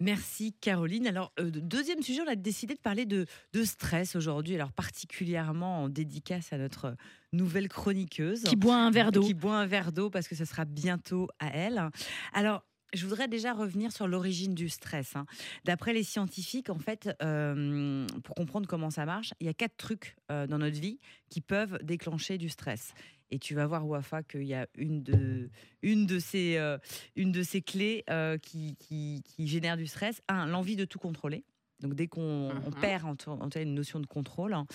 [0.00, 1.06] Merci Caroline.
[1.06, 5.84] Alors, euh, deuxième sujet, on a décidé de parler de, de stress aujourd'hui, alors particulièrement
[5.84, 6.96] en dédicace à notre
[7.32, 8.42] nouvelle chroniqueuse.
[8.44, 9.22] Qui boit un verre d'eau.
[9.22, 11.90] Qui boit un verre d'eau parce que ce sera bientôt à elle.
[12.32, 12.62] Alors,
[12.94, 15.16] je voudrais déjà revenir sur l'origine du stress.
[15.16, 15.26] hein.
[15.64, 19.76] D'après les scientifiques, en fait, euh, pour comprendre comment ça marche, il y a quatre
[19.76, 20.98] trucs euh, dans notre vie
[21.30, 22.94] qui peuvent déclencher du stress.
[23.30, 25.50] Et tu vas voir, Wafa, qu'il y a une de,
[25.82, 26.78] une de, ces, euh,
[27.16, 28.04] une de ces clés
[28.42, 30.20] qui, qui, qui génère du stress.
[30.28, 31.44] Un, l'envie de tout contrôler.
[31.80, 32.20] Donc dès qu'on
[32.64, 32.80] on Mhm.
[32.80, 34.66] perd en, une notion de contrôle, hein.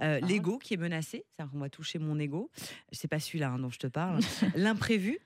[0.00, 0.26] Euh, Ah.
[0.26, 2.50] l'ego qui est menacé, c'est-à-dire qu'on va toucher mon ego,
[2.92, 4.18] c'est pas celui-là hein, dont je te parle,
[4.56, 5.18] l'imprévu,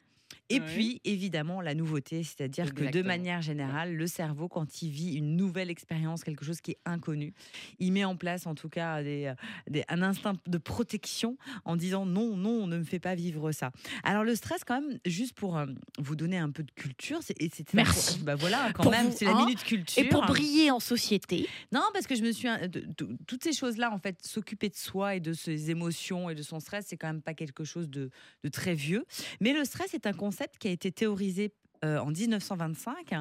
[0.50, 0.66] et Oui.
[0.66, 5.36] puis évidemment la nouveauté, c'est-à-dire que de manière générale, le cerveau quand il vit une
[5.36, 7.32] nouvelle expérience, quelque chose qui est inconnu,
[7.78, 9.32] il met en place en tout cas des,
[9.68, 13.70] des- un instinct de protection en disant non, non, ne me fais pas vivre ça.
[14.02, 15.66] Alors le stress quand même, juste pour euh,
[15.98, 17.34] vous donner un peu de culture, c'est,
[17.74, 18.18] Merci.
[18.20, 20.02] Bah voilà, quand Pour même, vous, c'est la hein, minute culture.
[20.02, 21.48] Et pour briller en société.
[21.72, 22.48] Non, parce que je me suis.
[22.68, 22.84] de-
[23.26, 26.58] toutes ces choses-là, en fait, s'occuper de soi et de ses émotions et de son
[26.58, 28.10] stress, c'est quand même pas quelque chose de,
[28.42, 29.04] de très vieux.
[29.40, 31.53] Mais le stress est un concept qui a été théorisé.
[31.83, 33.14] euh, en 1925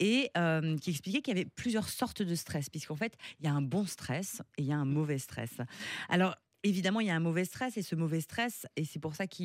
[0.00, 3.48] et euh, qui expliquait qu'il y avait plusieurs sortes de stress puisqu'en fait il y
[3.50, 5.58] a un bon stress et il y a un mauvais stress.
[6.08, 9.14] Alors évidemment il y a un mauvais stress et ce mauvais stress et c'est pour
[9.14, 9.36] ça que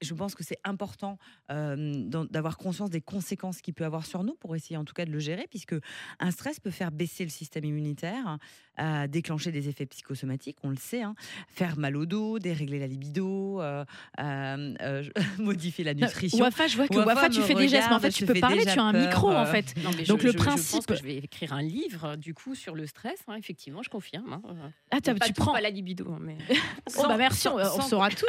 [0.00, 1.18] je pense que c'est important
[1.50, 5.04] euh, d'avoir conscience des conséquences qu'il peut avoir sur nous pour essayer en tout cas
[5.04, 5.74] de le gérer puisque
[6.18, 8.38] un stress peut faire baisser le système immunitaire,
[8.80, 11.14] euh, déclencher des effets psychosomatiques, on le sait, hein,
[11.48, 13.84] faire mal au dos, dérégler la libido, euh,
[14.20, 15.04] euh, euh,
[15.38, 16.38] modifier la nutrition.
[16.44, 18.40] Wafa, je vois que Wafa Wafa, tu fais des gestes, mais en fait, tu peux
[18.40, 19.74] parler, tu as un peur, micro, en fait.
[19.82, 22.16] Non, mais Donc, je- le je- Je principe- pense que je vais écrire un livre,
[22.16, 23.18] du coup, sur le stress.
[23.28, 24.32] hein, effectivement, je confirme.
[24.32, 24.72] hein.
[24.90, 25.52] Ah, tu prends.
[25.52, 26.18] pas la libido, hein,
[26.48, 26.56] mais
[26.98, 28.26] Oh, bah merci, on, saura tout.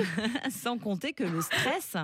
[0.50, 1.96] Sans compter que le stress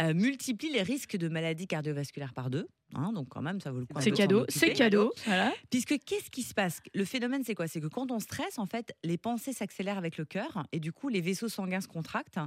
[0.00, 2.66] euh, multiplie les risques de maladies cardiovasculaires par deux.
[2.94, 3.94] hein, donc quand même, ça vaut le coup.
[4.00, 5.12] C'est cadeau, c'est cadeau.
[5.26, 5.52] Voilà.
[5.70, 6.80] Puisque qu'est-ce qui se passe?
[6.94, 7.68] Le phénomène, c'est quoi?
[7.68, 10.92] C'est que quand on stresse, en fait, les pensées s'accélèrent avec le cœur et du
[10.92, 12.38] coup, les vaisseaux sanguins se contractent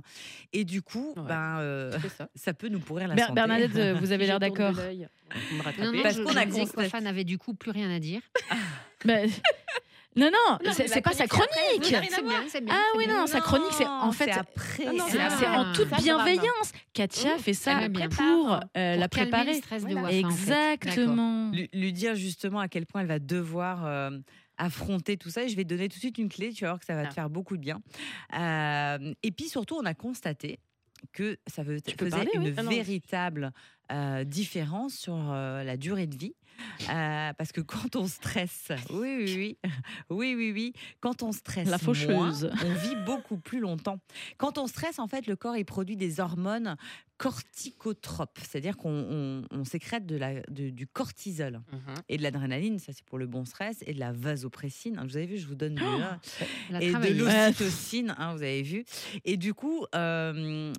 [0.51, 1.23] et du coup, Ouais.
[1.27, 2.27] ben, euh, ça.
[2.35, 3.33] ça peut nous pourrir la Ber- santé.
[3.35, 4.75] Bernadette, euh, vous avez l'air d'accord.
[6.03, 8.21] Parce qu'on a que Wafa n'avait du coup plus rien à dire.
[9.05, 9.15] Bah,
[10.15, 11.49] Non, non, Non, c'est pas sa chronique,
[11.83, 12.07] c'est après.
[12.07, 12.11] chronique.
[12.11, 12.73] C'est bien, c'est bien.
[12.77, 13.19] Ah c'est oui, bien.
[13.21, 14.25] non, sa chronique, c'est en fait.
[14.25, 14.85] c'est après.
[14.85, 15.29] Non, non, C'est Ah.
[15.39, 16.71] c'est en toute Ça, bienveillance.
[16.93, 17.79] Katia fait ça
[18.15, 19.45] pour euh, Pour la préparer.
[19.47, 20.09] le stress de Voilà.
[20.09, 20.73] Wafa, en fait.
[20.73, 21.51] Exactement.
[21.73, 24.11] lui, dire justement à quel point elle va devoir euh,
[24.57, 25.43] affronter tout ça.
[25.43, 26.95] Et je vais te donner tout de suite une clé, tu vas voir que ça
[26.95, 27.13] va te Ah.
[27.13, 27.81] faire beaucoup de bien.
[28.37, 30.59] Euh, et puis surtout, on a constaté
[31.11, 33.51] que ça faisait parler, une Ah véritable
[33.91, 36.33] euh, différence sur euh, la durée de vie.
[36.89, 39.57] Euh, parce que quand on stresse, oui, oui, oui,
[40.11, 42.09] oui, oui, oui, quand on stresse, La faucheuse.
[42.09, 42.31] moins,
[42.63, 43.99] on vit beaucoup plus longtemps.
[44.37, 46.75] Quand on stresse, en fait, le corps il produit des hormones
[47.17, 51.79] corticotropes, c'est-à-dire qu'on on- on sécrète de la, de- du cortisol Mhm.
[52.09, 54.99] et de l'adrénaline, ça c'est pour le bon stress, et de la vasopressine.
[55.07, 56.19] Vous avez vu, je vous donne du a
[56.81, 58.85] et de l'ocytocine, hein, vous avez vu.
[59.25, 60.71] Et du coup, euh,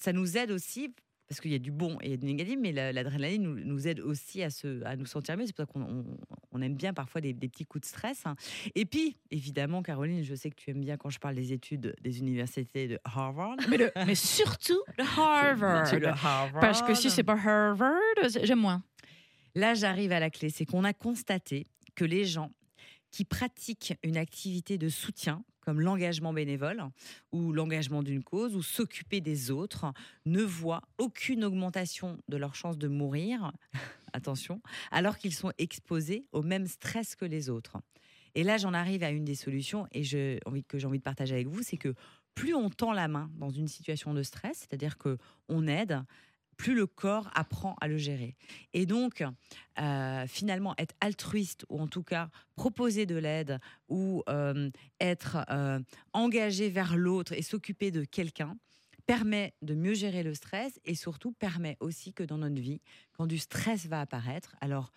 [0.00, 0.94] ça nous aide aussi.
[1.28, 4.00] Parce qu'il y a du bon et du négatif, mais la- l'adrénaline nous, nous aide
[4.00, 5.46] aussi à, se, à nous sentir mieux.
[5.46, 6.04] C'est pour ça qu'on on,
[6.52, 8.26] on aime bien parfois des, des petits coups de stress.
[8.26, 8.36] hein.
[8.74, 11.96] Et puis, évidemment, Caroline, je sais que tu aimes bien quand je parle des études
[12.02, 13.56] des universités de Harvard.
[13.70, 15.94] Mais, le- mais surtout le Harvard.
[15.98, 16.60] Le Harvard.
[16.60, 17.98] Parce que si c'est pas Harvard,
[18.42, 18.82] j'aime moins.
[19.54, 20.50] Là, j'arrive à la clé.
[20.50, 22.50] C'est qu'on a constaté que les gens
[23.14, 26.82] qui pratiquent une activité de soutien comme l'engagement bénévole
[27.30, 29.92] ou l'engagement d'une cause ou s'occuper des autres
[30.26, 33.52] ne voient aucune augmentation de leur chance de mourir,
[34.12, 37.78] attention, alors qu'ils sont exposés au même stress que les autres.
[38.34, 41.46] Et là, j'en arrive à une des solutions et que j'ai envie de partager avec
[41.46, 41.94] vous, c'est que
[42.34, 46.02] plus on tend la main dans une situation de stress, c'est-à-dire que on aide,
[46.56, 48.36] plus le corps apprend à le gérer.
[48.72, 49.22] Et donc,
[49.78, 55.80] euh, finalement, être altruiste, ou en tout cas proposer de l'aide, ou euh, être euh,
[56.12, 58.56] engagé vers l'autre et s'occuper de quelqu'un,
[59.06, 62.80] permet de mieux gérer le stress et surtout permet aussi que dans notre vie,
[63.12, 64.92] quand du stress va apparaître, alors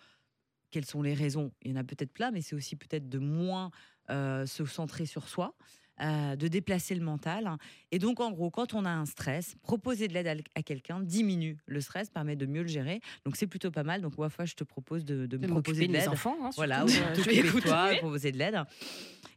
[0.70, 1.52] quelles sont les raisons?
[1.62, 3.70] Il y en a peut-être plein, mais c'est aussi peut-être de moins
[4.08, 5.54] se centrer sur soi.
[6.00, 7.50] Euh, de déplacer le mental.
[7.90, 11.00] Et donc, en gros, quand on a un stress, proposer de l'aide à, à quelqu'un
[11.00, 13.00] diminue le stress, permet de mieux le gérer.
[13.24, 14.00] Donc, c'est plutôt pas mal.
[14.00, 16.08] Donc, Wafa, je te propose de, de me De proposer m'occuper de l'aide.
[16.08, 16.36] enfants.
[16.42, 18.62] hein, Voilà, ou de toi, proposer de l'aide.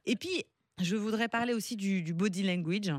[0.06, 0.43] Et puis,
[0.82, 2.91] je voudrais parler aussi du, du body language.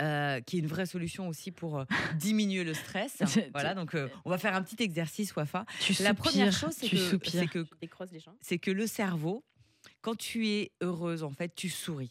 [0.00, 1.84] euh, qui est une vraie solution aussi pour euh,
[2.18, 3.18] diminuer le stress.
[3.52, 5.64] Voilà, donc euh, on va faire un petit exercice, Wafa.
[5.80, 9.44] Tu La première chose, c'est que, que que le cerveau,
[10.00, 12.10] quand tu es heureuse, en fait, tu souris.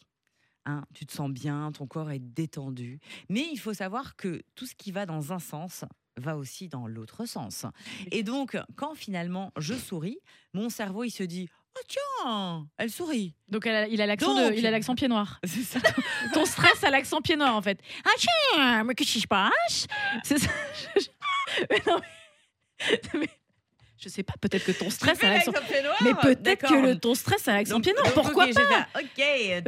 [0.70, 3.00] Hein, tu te sens bien, ton corps est détendu.
[3.30, 5.86] Mais il faut savoir que tout ce qui va dans un sens
[6.18, 7.64] va aussi dans l'autre sens.
[8.12, 10.18] Et donc, quand finalement je souris,
[10.52, 13.34] mon cerveau, il se dit Oh tiens, elle sourit.
[13.48, 15.40] Donc elle a- il a l'accent Donc- il a l'accent pied noir.
[15.46, 15.80] C'est ça.
[16.34, 17.80] Ton stress a l'accent pied noir en fait.
[18.04, 19.86] Ah tiens, mais qu'est-ce qui se passe?
[20.22, 20.50] C'est ça.
[21.70, 21.98] Mais non,
[23.14, 23.30] mais-
[24.00, 25.52] je sais pas, peut-être que ton stress a l'accent.
[26.04, 28.12] Mais peut-être que le, ton stress a l'accent Donc- pied noir.
[28.14, 28.86] Pourquoi pas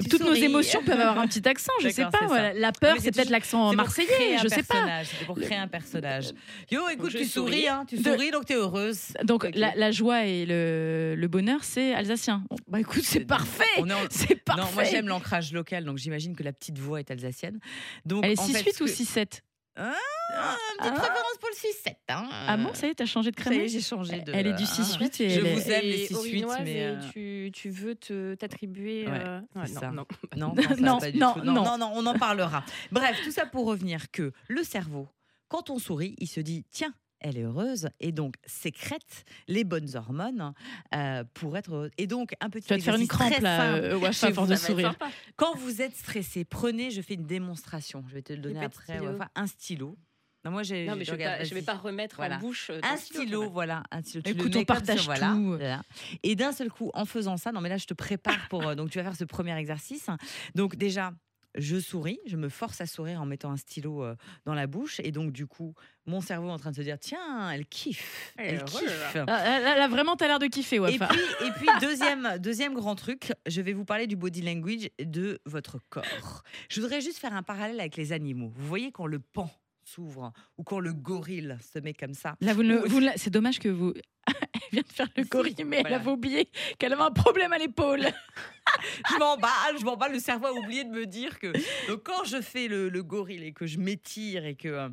[0.02, 2.26] tu Toutes nos émotions peuvent avoir un petit accent, je sais pas.
[2.26, 2.52] Voilà.
[2.54, 5.02] La peur, c'est peut-être l'accent marseillais, un je sais pas.
[5.04, 6.30] C'est pour créer un personnage.
[6.70, 9.14] Yo, écoute, tu souris, hein, tu De- souris, donc t'es heureuse.
[9.24, 12.44] Donc la, la joie et le, le bonheur, c'est alsacien.
[12.50, 13.64] Bon, bah écoute, c'est parfait.
[13.78, 14.62] En- C'est parfait.
[14.62, 17.58] Non, moi j'aime l'ancrage local, donc j'imagine que la petite voix est alsacienne.
[18.04, 19.40] Donc, Elle est en fait, 6-8 ce ou que- 6-7
[19.82, 21.00] Ah, petite Ah.
[21.00, 21.96] préférence pour le 6-7.
[22.10, 22.28] Hein.
[22.46, 24.32] Ah bon, ça y est, t'as changé de Ça y est, créneau j'ai changé de.
[24.32, 24.66] Elle est du ah.
[24.66, 27.94] 6-8 et Je elle vous aime, les Et 6-8, orinoise, mais, euh, tu, tu veux
[27.94, 29.06] te t'attribuer.
[29.08, 29.90] Ouais, euh, c'est ça.
[29.90, 30.54] non, non.
[30.54, 31.52] Non, non, ça Non, non.
[31.64, 32.64] non, non, on en parlera.
[32.92, 35.08] Bref, tout ça pour revenir que le cerveau,
[35.48, 39.94] quand on sourit, il se dit tiens, elle est heureuse et donc sécrète les bonnes
[39.96, 40.52] hormones
[40.94, 41.90] euh, pour être heureuse.
[41.98, 44.32] Et donc un petit Tu vas te faire une crampe là, euh, Wafa, Chez à
[44.32, 44.94] force vous, de sourire.
[45.36, 48.04] Quand vous êtes stressé, prenez, je fais une démonstration.
[48.08, 48.94] Je vais te le donner après.
[48.96, 49.12] stylos.
[49.12, 49.98] Wafa, un stylo.
[50.42, 50.86] Non, moi j'ai.
[50.86, 51.64] Non, mais je ne vais, regarde, pas- je vais vas-y.
[51.66, 52.36] pas remettre Voilà.
[52.36, 52.70] en bouche.
[52.70, 54.22] euh, Un stylo, stylo, voilà, un stylo.
[54.22, 55.48] Tu le partage voilà, tout.
[55.58, 55.82] voilà.
[56.22, 58.66] Et d'un seul coup, en faisant ça, non mais là je te prépare pour.
[58.66, 60.06] euh, donc tu vas faire ce premier exercice.
[60.54, 61.12] Donc déjà,
[61.56, 65.00] je souris, je me force à sourire en mettant un stylo euh, dans la bouche,
[65.02, 65.74] et donc du coup,
[66.06, 69.16] mon cerveau est en train de se dire tiens, elle kiffe, Elle kiffe.
[69.16, 71.08] Ah, Là, là, vraiment, t'as l'air de kiffer, Et Wafa.
[71.08, 75.40] puis, et puis deuxième, deuxième grand truc, je vais vous parler du body language de
[75.44, 76.42] votre corps.
[76.68, 78.52] Je voudrais juste faire un parallèle avec les animaux.
[78.54, 79.50] Vous voyez quand le pan
[79.84, 82.36] s'ouvre ou quand le gorille se met comme ça.
[82.40, 83.92] Là, vous vous c'est dommage que vous.
[84.54, 87.58] Elle vient de faire le gorille, mais elle avait oublié qu'elle avait un problème à
[87.58, 88.02] l'épaule.
[89.10, 90.12] je m'emballe, je m'emballe.
[90.12, 91.52] Le cerveau a oublié de me dire que
[91.88, 94.88] donc quand je fais le, le gorille et que je m'étire et que euh,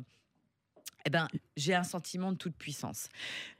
[1.04, 3.08] eh ben, j'ai un sentiment de toute puissance.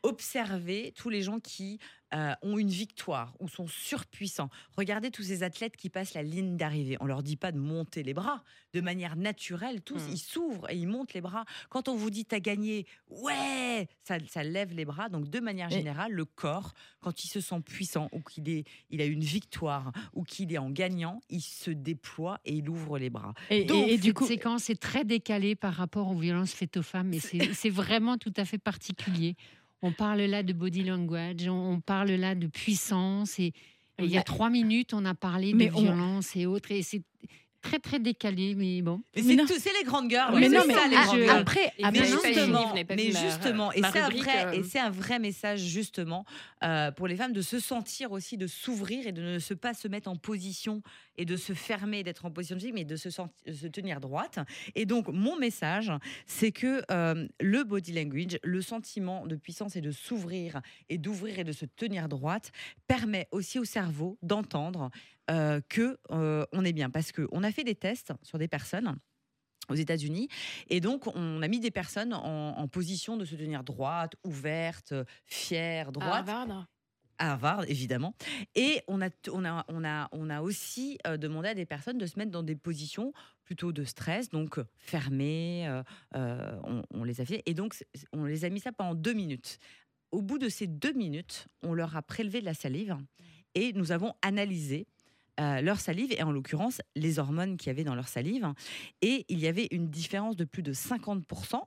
[0.02, 1.78] Observez tous les gens qui
[2.14, 4.48] euh, ont une victoire ou sont surpuissants.
[4.78, 6.96] Regardez tous ces athlètes qui passent la ligne d'arrivée.
[7.00, 8.42] On leur dit pas de monter les bras.
[8.72, 10.12] De manière naturelle, tous, Hmm.
[10.12, 11.44] ils s'ouvrent et ils montent les bras.
[11.68, 15.10] Quand on vous dit t'as gagné, ouais, ça, ça lève les bras.
[15.10, 19.02] Donc de manière générale, le corps, quand il se sent puissant ou qu'il est, il
[19.02, 23.10] a une victoire ou qu'il est en gagnant, il se déploie et il ouvre les
[23.10, 23.34] bras.
[23.50, 26.78] Et, Donc, et- et du coup, séquence est très décalée par rapport aux violences faites
[26.78, 29.34] aux femmes et c'est c'est vraiment tout à fait particulier.
[29.80, 33.52] On parle là de body language, on, parle là de puissance et,
[34.00, 36.82] il y a trois minutes, on a parlé Mais de on- violence et autres et
[36.82, 37.02] c'est
[37.60, 39.02] très très décalé, mais bon.
[39.16, 39.46] Mais Mais c'est non.
[39.46, 40.34] tout- c'est les grandes girls.
[40.38, 43.82] mais non, ça, mais les ah, grandes après, Mais après- justement, mais ma- justement, et
[43.82, 46.24] c'est un vrai, euh, et c'est un vrai message justement
[46.62, 49.74] euh, pour les femmes de se sentir aussi, de s'ouvrir et de ne se pas
[49.74, 50.82] se mettre en position
[51.16, 53.66] et de se fermer, d'être en position de vie, mais de se, senti- de se
[53.66, 54.38] tenir droite.
[54.74, 55.90] Et donc mon message,
[56.26, 61.38] c'est que euh, le body language, le sentiment de puissance et de s'ouvrir et d'ouvrir
[61.40, 62.52] et de se tenir droite,
[62.86, 64.90] permet aussi au cerveau d'entendre
[65.30, 68.48] euh, que euh, on est bien, parce que on a fait des tests sur des
[68.48, 68.96] personnes
[69.68, 70.28] aux États-Unis.
[70.70, 74.94] Et donc, on a mis des personnes en, en position de se tenir droite, ouverte,
[75.26, 76.66] fière, À droite, Harvard.
[77.18, 78.14] à Harvard, évidemment.
[78.54, 81.98] Et on a, on a, on a, on a aussi euh, demandé à des personnes
[81.98, 83.12] de se mettre dans des positions
[83.44, 85.66] plutôt de stress, donc fermées,
[86.14, 87.42] euh, on, on les a fait.
[87.44, 87.74] Et donc,
[88.12, 89.58] on les a mis ça pendant deux minutes.
[90.12, 92.96] Au bout de ces deux minutes, on leur a prélevé de la salive
[93.54, 94.86] et nous avons analysé
[95.40, 98.46] euh, leur salive et en l'occurrence les hormones qu'il y avait dans leur salive.
[99.02, 101.62] Et il y avait une différence de plus de 50%.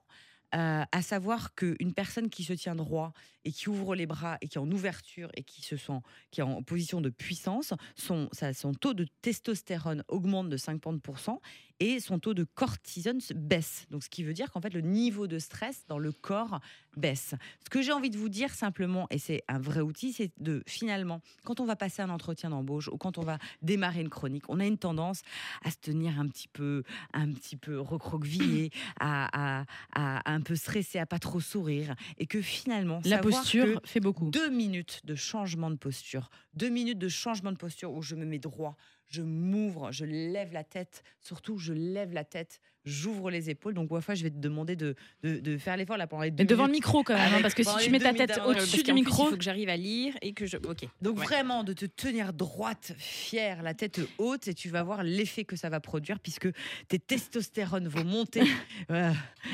[0.54, 3.14] euh, à savoir qu'une personne qui se tient droit
[3.46, 6.40] et qui ouvre les bras et qui est en ouverture et qui se sent qui
[6.40, 11.38] est en position de puissance, son, sa- son taux de testostérone augmente de 50%
[11.82, 13.86] et son taux de cortisone se baisse.
[13.90, 16.60] Donc, ce qui veut dire qu'en fait, le niveau de stress dans le corps
[16.96, 17.34] baisse.
[17.64, 20.62] Ce que j'ai envie de vous dire simplement, et c'est un vrai outil, c'est de
[20.68, 24.44] finalement, quand on va passer un entretien d'embauche ou quand on va démarrer une chronique,
[24.48, 25.22] on a une tendance
[25.64, 29.64] à se tenir un petit peu, un petit peu recroquevillé, à, à-
[29.94, 34.00] à un peu stressé, à pas trop sourire, et que finalement, La posture que fait
[34.00, 34.30] beaucoup.
[34.30, 38.24] deux minutes de changement de posture, deux minutes de changement de posture où je me
[38.24, 38.76] mets droit,
[39.08, 43.74] je m'ouvre, je lève la tête, surtout je lève la tête, j'ouvre les épaules.
[43.74, 46.44] Donc, Wafa, je vais te demander de, de, de faire l'effort là pendant les deux
[46.44, 48.92] devant le micro quand même, hein, parce que si tu mets ta tête au-dessus du
[48.92, 50.56] micro, il faut que j'arrive à lire et que je.
[50.56, 50.86] Ok.
[51.00, 51.24] Donc Ouais.
[51.24, 55.56] vraiment de te tenir droite, fière, la tête haute, et tu vas voir l'effet que
[55.56, 56.48] ça va produire puisque
[56.88, 58.42] tes testostérones vont monter
[58.90, 59.12] euh,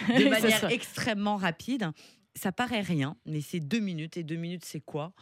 [0.09, 1.91] de manière extrêmement rapide.
[2.35, 5.13] Ça paraît rien, mais c'est deux minutes et deux minutes c'est quoi?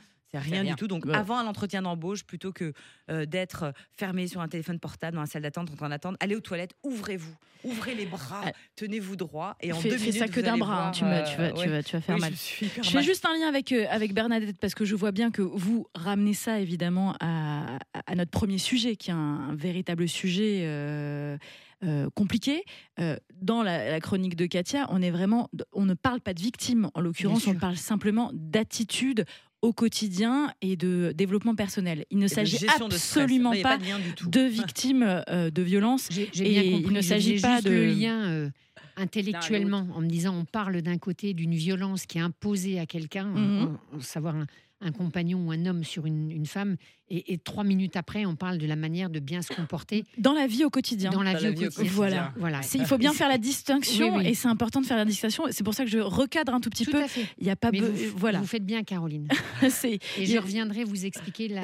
[0.41, 0.73] Rien, rien.
[0.73, 0.89] du tout.
[0.89, 1.15] Donc, Ouais.
[1.15, 2.73] avant un entretien d'embauche, plutôt que
[3.11, 6.35] euh, d'être fermé sur un téléphone portable dans la salle d'attente en train d'attendre, allez
[6.37, 8.53] aux toilettes, ouvrez-vous, ouvrez les bras, Ah.
[8.77, 11.11] tenez-vous droit et en fais, deux fais minutes, ça que d'un bras, voir, tu, vas,
[11.21, 11.67] euh, tu, ouais.
[11.69, 12.33] vas, tu vas faire Oui, mal.
[12.33, 12.37] je
[12.83, 13.05] fais mal.
[13.05, 16.35] juste un lien avec, euh, avec Bernadette parce que je vois bien que vous ramenez
[16.35, 19.17] ça évidemment à, à notre premier sujet qui est un,
[19.51, 21.37] un véritable sujet euh,
[21.85, 22.65] euh, compliqué.
[23.01, 26.41] Euh, dans la, la chronique de Katia, on est vraiment, on ne parle pas de
[26.41, 26.89] victime.
[26.95, 29.27] En l'occurrence, on parle simplement d'attitude
[29.63, 32.05] au quotidien et de développement personnel.
[32.11, 33.23] Il ne s'agit gestion de stress.
[33.25, 36.09] absolument pas de victimes euh, de violence.
[36.11, 38.51] J'ai j'ai Et bien il ne s'agit pas juste de- le lien euh,
[38.97, 43.27] intellectuellement en me disant on parle d'un côté d'une violence qui est imposée à quelqu'un,
[43.35, 44.47] en- en savoir un,
[44.83, 46.77] un compagnon ou un homme sur une, une femme,
[47.09, 50.35] et, et trois minutes après on parle de la manière de bien se comporter Dans
[50.35, 51.11] la vie au quotidien.
[51.11, 51.93] dans la Dans vie la au vie au quotidien.
[51.93, 52.35] Voilà.
[52.37, 52.61] voilà.
[52.75, 54.31] Il faut bien faire la distinction Oui, oui.
[54.31, 55.45] et c'est important de faire la distinction.
[55.51, 57.03] C'est pour ça que je recadre un tout petit Tout peu.
[57.03, 57.27] à fait.
[57.39, 58.39] Il n'y a pas Mais be- vous, voilà.
[58.41, 59.29] vous faites bien, Caroline.
[59.63, 61.63] Et je reviendrai vous expliquer la,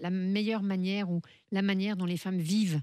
[0.00, 1.20] la meilleure manière ou
[1.50, 2.80] la manière dont les femmes vivent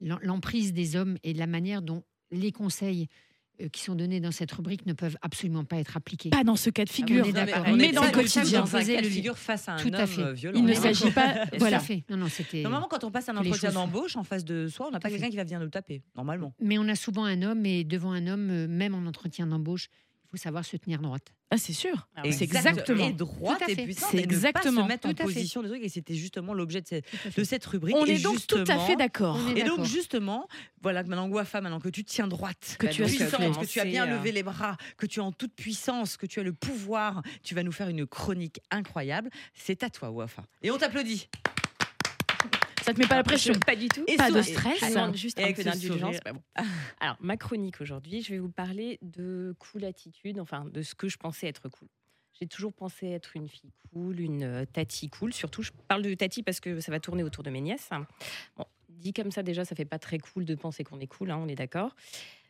[0.00, 3.27] l'em- l'emprise des hommes et la manière dont les conseils euh,
[3.72, 6.30] qui sont donnés dans cette rubrique ne peuvent absolument pas être appliqués.
[6.30, 7.24] pas dans ce cas de figure.
[7.24, 7.64] on est Non, d'accord.
[7.66, 8.60] on Mais est dans le quotidien.
[8.60, 10.22] Dans un cas de figure face à un Tout à homme fait.
[10.22, 10.58] euh, violent.
[10.58, 11.44] Il ne est s'agit pas.
[11.58, 11.80] Voilà.
[12.10, 12.62] Non, non, c'était.
[12.62, 15.30] Normalement, quand on passe un entretien d'embauche en face de soi, on n'a pas quelqu'un
[15.30, 16.54] qui va venir nous taper, normalement.
[16.60, 19.88] Mais on a souvent un homme et devant un homme, euh, même en entretien d'embauche,
[20.28, 21.32] il faut savoir se tenir droite.
[21.50, 22.06] Ah, c'est sûr.
[22.14, 22.32] Ah ouais.
[22.32, 22.66] C'est Exact.
[22.66, 23.06] exactement.
[23.08, 24.10] Et droite et puissante.
[24.10, 24.82] C'est et ne pas exactement.
[24.82, 25.32] se mettre en Tout à fait.
[25.32, 25.82] position de truc.
[25.82, 27.96] Et c'était justement l'objet de, cette- de rubrique.
[27.96, 29.38] On Et est donc tout à fait d'accord.
[29.56, 30.46] Et donc justement,
[30.82, 33.80] voilà que maintenant Wafa, maintenant que tu tiens droite, Que tu as puissante, que tu
[33.80, 36.42] as bien euh, levé les bras, que tu es en toute puissance, que tu as
[36.42, 39.30] le pouvoir, tu vas nous faire une chronique incroyable.
[39.54, 40.44] C'est à toi, Wafa.
[40.62, 41.28] Et on t'applaudit.
[42.88, 43.52] Ça te met pas la pression.
[43.66, 44.02] Pas du tout.
[44.06, 44.82] Et Pas de stress.
[44.82, 46.16] Alors, juste Et un avec peu ce d'indulgence.
[46.24, 46.42] bah bon.
[47.00, 51.06] Alors, ma chronique aujourd'hui, je vais vous parler de cool attitude, enfin de ce que
[51.06, 51.88] je pensais être cool.
[52.40, 55.34] J'ai toujours pensé être une fille cool, une euh, tati cool.
[55.34, 57.90] Surtout, je parle de tati parce que ça va tourner autour de mes nièces.
[58.56, 61.30] Bon, dit comme ça, déjà, ça fait pas très cool de penser qu'on est cool,
[61.30, 61.94] hein, on est d'accord.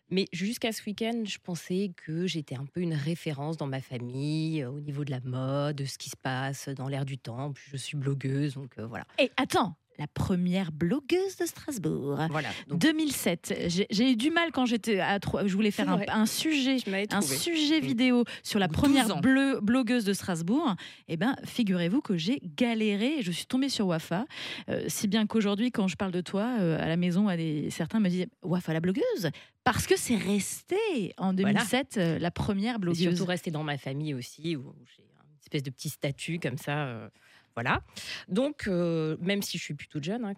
[0.09, 4.62] Mais jusqu'à ce week-end, je pensais que j'étais un peu une référence dans ma famille
[4.62, 7.53] euh, au niveau de la mode, de ce qui se passe dans l'air du temps.
[7.53, 9.05] Puis je suis blogueuse, donc euh, voilà.
[9.18, 12.19] Et attends, la première blogueuse de Strasbourg.
[12.31, 12.49] Voilà.
[12.69, 13.55] Donc, 2007.
[13.67, 15.47] J'ai- eu du mal quand j'étais à trois.
[15.47, 16.77] Je voulais faire un, sujet.
[17.11, 17.85] Un sujet Mm.
[17.85, 20.77] vidéo sur la 12 première bleu- blogueuse de Strasbourg.
[21.09, 24.25] Eh ben, figurez-vous que j'ai galéré je suis tombée sur Wafa.
[24.69, 27.71] Euh, si bien qu'aujourd'hui, quand je parle de toi euh, à la maison, à des,
[27.71, 29.31] certains me disent Wafa la blogueuse?
[29.65, 33.01] Parce que c'est resté en 2007 euh, la première Et blogueuse.
[33.03, 37.11] surtout rester dans ma famille aussi, où j'ai une espèce de petit statut comme ça.
[37.59, 37.83] Voilà.
[38.29, 40.35] Donc, euh, même si je suis plutôt jeune, hein,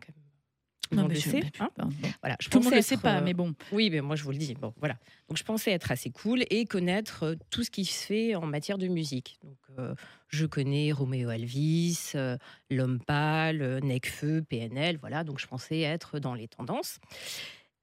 [0.92, 1.88] Non, mais le je- mais hein, bon,
[2.22, 3.54] voilà, je Tout le monde le sait pas, euh, mais bon.
[3.72, 4.54] Oui, mais moi je vous le dis.
[4.54, 4.96] Bon, voilà.
[5.28, 8.44] Donc je pensais être assez cool et connaître euh, tout ce qui se fait en
[8.46, 9.38] matière de musique.
[9.44, 9.94] Donc euh,
[10.28, 12.12] je connais Roméo Elvis,
[12.70, 15.22] L'Homme Pâle, Necfeu, PNL, voilà.
[15.22, 16.98] Donc je pensais être dans les tendances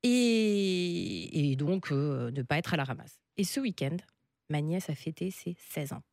[0.03, 3.19] et, et donc ne pas être à la ramasse.
[3.37, 3.95] Et ce week-end,
[4.49, 6.03] ma nièce a fêté ses 16 ans.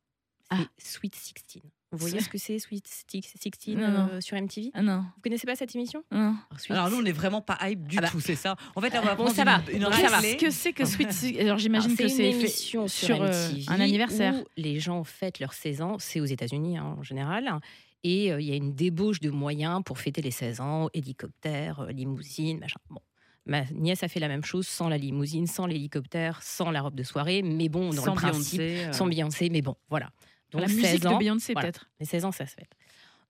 [0.50, 0.66] C'est Ah.
[0.78, 1.62] Sweet 16.
[1.96, 4.08] Vous voyez ce que c'est Sweet 16 Non, non.
[4.12, 6.02] euh, sur MTV Ah non, Vous connaissez pas cette émission?
[6.10, 6.36] Non.
[6.70, 8.08] Alors, nous, on n'est vraiment pas hype du Ah bah.
[8.10, 8.56] tout, c'est ça.
[8.74, 9.62] En fait, là, on va Bon, ça une, va.
[9.72, 10.36] une.
[10.36, 11.38] Qu'est-ce que c'est que Sweet Six?
[11.40, 14.34] Alors j'imagine Alors, que c'est c'est une émission sur, sur euh, MTV un anniversaire.
[14.34, 15.96] où les gens fêtent leurs 16 ans.
[15.98, 17.60] C'est aux États-Unis hein, en général.
[18.02, 21.80] Et euh, il y a une débauche de moyens pour fêter les 16 ans hélicoptère,
[21.80, 22.78] euh, limousine, machin.
[22.90, 23.00] Bon.
[23.46, 26.94] Ma nièce a fait la même chose sans la limousine, sans l'hélicoptère, sans la robe
[26.94, 27.42] de soirée.
[27.42, 28.92] Mais bon, dans Sans le principe, Beyoncé, euh.
[28.92, 29.50] sans Beyoncé.
[29.50, 30.10] Mais bon, voilà.
[30.54, 31.66] Donc la musique 16 de Beyoncé voilà.
[31.66, 31.90] peut-être.
[31.98, 32.74] les 16 ans, ça se fête.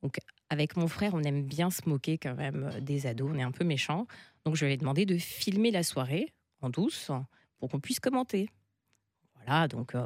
[0.02, 0.18] Donc,
[0.50, 3.42] avec mon frère, on aime bien se moquer quand même euh, des ados, on est
[3.42, 4.06] un peu méchants.
[4.44, 7.10] Donc, je lui ai demandé de filmer la soirée en douce
[7.58, 8.50] pour qu'on puisse commenter.
[9.36, 10.04] Voilà, donc euh,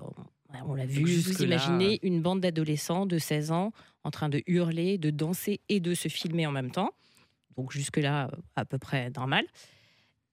[0.64, 1.02] on l'a vu.
[1.02, 3.72] Vous imaginez une bande d'adolescents de 16 ans
[4.04, 6.90] en train de hurler, de danser et de se filmer en même temps.
[7.56, 9.44] Donc, jusque-là, euh, à peu près normal.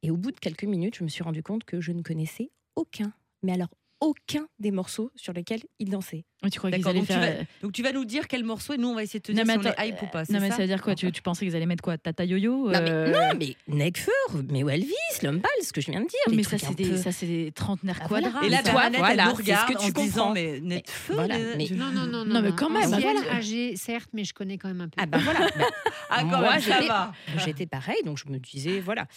[0.04, 2.52] Et au bout de quelques minutes, je me suis rendu compte que je ne connaissais
[2.76, 3.12] aucun,
[3.42, 3.70] mais alors
[4.02, 6.26] aucun des morceaux sur lesquels ils dansaient.
[6.44, 7.38] Oui, tu crois qu'ils allaient donc, tu faire.
[7.38, 9.32] vas, donc tu vas nous dire quel morceau et nous on va essayer de te
[9.32, 10.20] Non, dire mais si on attends, est hype ou pas.
[10.20, 11.98] Non, c'est mais ça ça veut dire quoi tu, tu pensais qu'ils allaient mettre quoi
[11.98, 14.12] Tata Yo-Yo Non, mais, euh, non, mais Nekfeu,
[14.52, 14.94] mais ou Elvis,
[15.24, 16.36] l'homme ce que je viens de dire.
[16.36, 18.30] mais ça, c'est des, peu- ça, c'est des trentenaires voilà.
[18.30, 18.46] quadras.
[18.46, 20.34] Et là, toi, Bernadette, voilà, elle nous c'est ce regarde que tu en disant, comprends.
[20.34, 23.34] mais voilà, mais- je- Non, non, non, Non, mais quand même, Ancienne, voilà.
[23.38, 24.98] âgée, certes, mais je connais quand même un peu.
[25.02, 25.40] Ah bah voilà.
[26.10, 27.12] Ah, quand Moi, même, ça j'étais- va.
[27.44, 29.08] J'étais pareil, donc je me disais, voilà.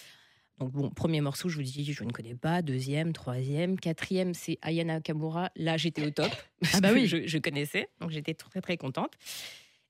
[0.59, 2.63] Donc bon, premier morceau, je vous dis, je ne connais pas.
[2.63, 5.51] Deuxième, troisième, quatrième, c'est Ayana Kamura.
[5.57, 6.31] Là, j'étais au top.
[6.73, 7.07] Ah bah oui.
[7.07, 9.13] je, je connaissais, donc j'étais très très contente.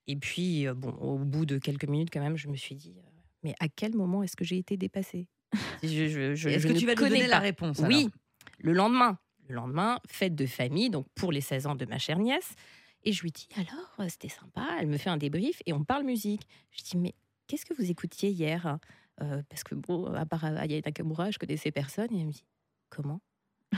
[0.07, 2.95] Et puis, euh, bon, au bout de quelques minutes, quand même, je me suis dit,
[2.99, 3.03] euh,
[3.43, 5.29] mais à quel moment est-ce que j'ai été dépassée?
[5.83, 7.43] Est-ce que tu vas nous donner la pas.
[7.43, 8.11] réponse Oui, alors?
[8.59, 9.19] Le lendemain.
[9.49, 12.55] Le lendemain, fête de famille, donc pour les 16 ans de ma chère nièce.
[13.05, 14.67] Et je lui dis, alors, euh, c'était sympa.
[14.81, 16.43] Elle me fait un débrief et on parle musique.
[16.73, 17.15] Je dis, mais
[17.47, 18.79] qu'est-ce que vous écoutiez hier?
[19.23, 22.09] Euh, Parce que, bon, à part Aya Nakamura, je connaissais personne.
[22.15, 22.45] Et elle me dit,
[22.89, 23.21] comment?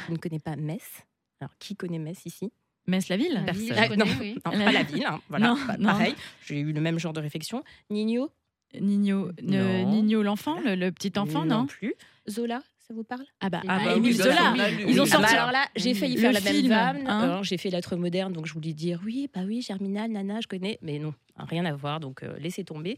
[0.07, 1.03] Je ne connais pas Metz?
[1.41, 2.53] Alors, qui connaît Metz ici?
[2.87, 3.43] Metz la ville?
[3.47, 4.11] La ville, connais, non.
[4.21, 4.35] oui.
[4.45, 5.05] Non, pas la ville.
[5.07, 5.89] hein, Voilà, Non, pas- non.
[5.89, 6.15] pareil.
[6.47, 7.63] J'ai eu le même genre de réflexion.
[7.89, 8.31] Nino?
[8.79, 9.91] Nino, euh, Non.
[9.91, 11.95] Nino l'enfant, le, le petit enfant, non, plus.
[12.29, 13.25] Zola, ça vous parle?
[13.41, 14.55] Ah bah, Ah ah, bah Émile oui, Zola.
[14.87, 15.27] Ils ont sorti.
[15.35, 17.05] bah, alors là, j'ai failli Le faire la même film, vanne.
[17.09, 17.43] hein.
[17.43, 20.79] J'ai fait lettre moderne, donc je voulais dire oui, bah oui, Germinal, Nana, je connais,
[20.83, 22.97] mais non, rien à voir, donc euh, laissez tomber.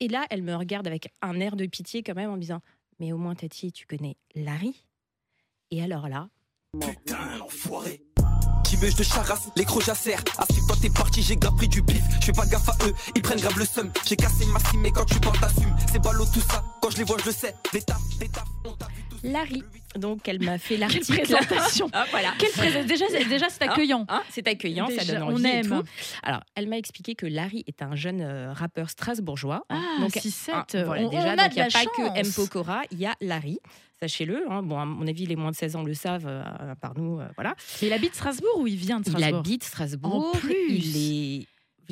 [0.00, 2.60] Et là, elle me regarde avec un air de pitié quand même en me disant,
[2.98, 4.84] mais au moins Tati, tu connais Larry.
[5.70, 6.28] Et alors là,
[6.80, 8.02] Putain, l'enfoiré.
[8.64, 10.24] T'image de charasse, les crocs jacèrent.
[10.38, 12.02] À ce toi t'es parti, j'ai grave pris du bif.
[12.20, 13.92] Je fais pas gaffe à eux, ils prennent grave le seum.
[14.04, 15.74] J'ai cassé ma cime, mais quand tu parles, t'assumes.
[15.92, 17.54] C'est ballot tout ça, quand je les vois, je le sais.
[17.72, 18.28] Des tafs, des
[18.64, 19.03] on t'a vu.
[19.24, 19.62] Larry.
[19.96, 21.12] Donc elle m'a fait Quelle l'article.
[21.22, 22.32] présentation Ah, voilà.
[22.38, 24.04] Quelle présent- Déjà, c'est- déjà c'est accueillant.
[24.08, 25.66] Hein, c'est accueillant, ça donne on envie et aime.
[25.68, 25.82] tout.
[26.22, 29.64] Alors, elle m'a expliqué que Larry est un jeune euh, rappeur strasbourgeois.
[29.68, 30.50] Ah, donc, 6-7.
[30.52, 32.26] Ah, voilà, on, déjà, on a donc il n'y a pas que M.
[32.34, 33.58] Pokora, il y a Larry.
[34.00, 34.62] Sachez-le, hein.
[34.62, 37.20] bon, à mon avis, les moins de 16 ans le savent, euh, à part nous,
[37.20, 37.54] euh, voilà.
[37.80, 40.34] Mais il habite Strasbourg ou il vient de Il Strasbourg habite Strasbourg.
[40.34, 40.68] En plus.
[40.68, 40.96] Il
[41.40, 41.46] est.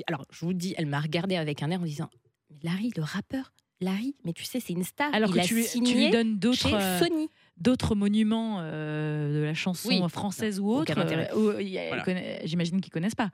[0.09, 2.11] Alors, je vous dis, elle m'a regardé avec un air en disant
[2.65, 3.53] Larry, le rappeur,
[3.83, 5.13] Larry, mais tu sais, c'est une star.
[5.15, 7.29] Alors il que a tu, lui- signé tu lui donnes d'autres chez euh, Sony.
[7.59, 10.01] d'autres monuments euh, de la chanson Oui.
[10.09, 10.93] française ou autre.
[10.97, 12.41] euh, Voilà.
[12.47, 13.31] J'imagine qu'ils connaissent pas.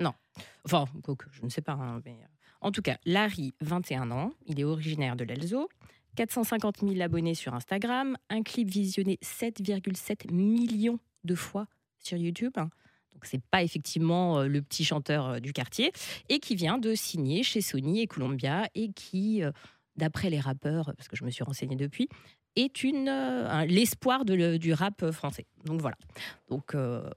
[0.65, 1.73] Enfin, quoique, je ne sais pas.
[1.73, 2.17] hein, mais...
[2.61, 5.69] En tout cas, Larry, 21 ans, il est originaire de l'Elzo.
[6.17, 11.67] 450 000 abonnés sur Instagram, un clip visionné 7,7 millions de fois
[12.01, 12.53] sur YouTube.
[12.57, 12.71] hein.
[13.13, 15.93] Donc c'est pas effectivement euh, le petit chanteur euh, du quartier
[16.29, 19.51] et qui vient de signer chez Sony et Columbia et qui, euh,
[19.99, 22.09] d'après les rappeurs, parce que je me suis renseignée depuis,
[22.57, 25.47] est une euh, un- l'espoir de le- du rap euh, français.
[25.65, 25.97] Donc voilà.
[26.49, 27.09] Donc euh,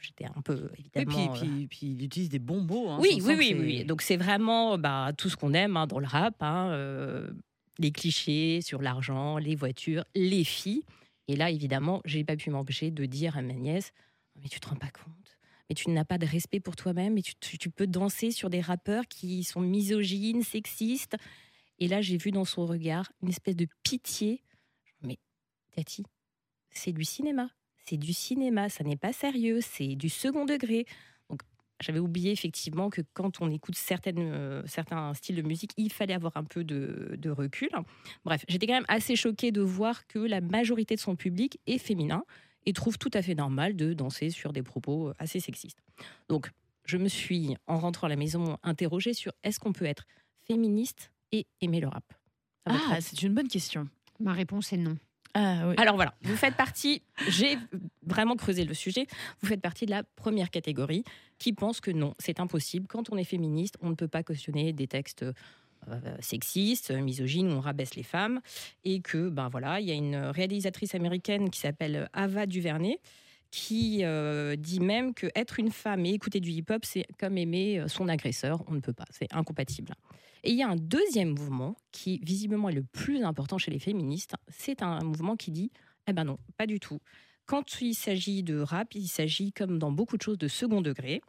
[0.00, 1.32] j'étais un peu Et évidemment.
[1.32, 2.88] puis, euh, puis, puis il utilise des bons mots.
[2.90, 6.06] hein, oui, oui, oui, Donc c'est vraiment bah, tout ce qu'on aime hein, dans le
[6.06, 7.30] rap, hein, euh,
[7.78, 10.82] les clichés sur l'argent, les voitures, les filles.
[11.28, 13.90] Et là, évidemment, j'ai pas pu m'empêcher de dire à ma nièce
[14.40, 17.22] Mais tu te rends pas compte Mais tu n'as pas de respect pour toi-même et
[17.22, 21.16] tu peux danser sur des rappeurs qui sont misogynes, sexistes.
[21.78, 24.42] Et là, j'ai vu dans son regard une espèce de pitié.
[25.02, 25.18] Mais
[25.74, 26.04] Tati,
[26.70, 27.50] c'est du cinéma.
[27.84, 30.86] C'est du cinéma, ça n'est pas sérieux, c'est du second degré.
[31.30, 31.42] Donc,
[31.80, 33.76] j'avais oublié effectivement que quand on écoute
[34.08, 37.70] euh, certains styles de musique, il fallait avoir un peu de, de recul.
[38.24, 41.78] Bref, j'étais quand même assez choquée de voir que la majorité de son public est
[41.78, 42.24] féminin
[42.64, 45.78] et trouve tout à fait normal de danser sur des propos assez sexistes.
[46.28, 46.50] Donc,
[46.84, 50.06] je me suis, en rentrant à la maison, interrogée sur est-ce qu'on peut être
[50.44, 52.04] féministe et aimer le rap
[52.64, 53.88] Ah, c'est une bonne question.
[54.20, 54.96] Ma réponse est non.
[55.38, 55.74] Ah oui.
[55.76, 57.58] alors voilà, vous faites partie, j'ai
[58.06, 59.06] vraiment creusé le sujet,
[59.42, 61.04] vous faites partie de la première catégorie
[61.38, 62.86] qui pense que non, c'est impossible.
[62.86, 65.26] Quand on est féministe, on ne peut pas cautionner des textes
[65.88, 68.40] euh, sexistes, misogynes, où on rabaisse les femmes.
[68.84, 72.98] Et que, ben voilà, il y a une réalisatrice américaine qui s'appelle Ava DuVernay
[73.50, 77.80] qui euh, dit même que être une femme et écouter du hip-hop, c'est comme aimer
[77.80, 78.62] euh, son agresseur.
[78.68, 79.94] On ne peut pas, c'est incompatible.
[80.44, 83.78] Et il y a un deuxième mouvement qui, visiblement, est le plus important chez les
[83.78, 84.34] féministes.
[84.48, 85.70] C'est un mouvement qui dit
[86.06, 87.00] Eh ben non, pas du tout.
[87.46, 91.22] Quand il s'agit de rap, il s'agit, comme dans beaucoup de choses, de second degré,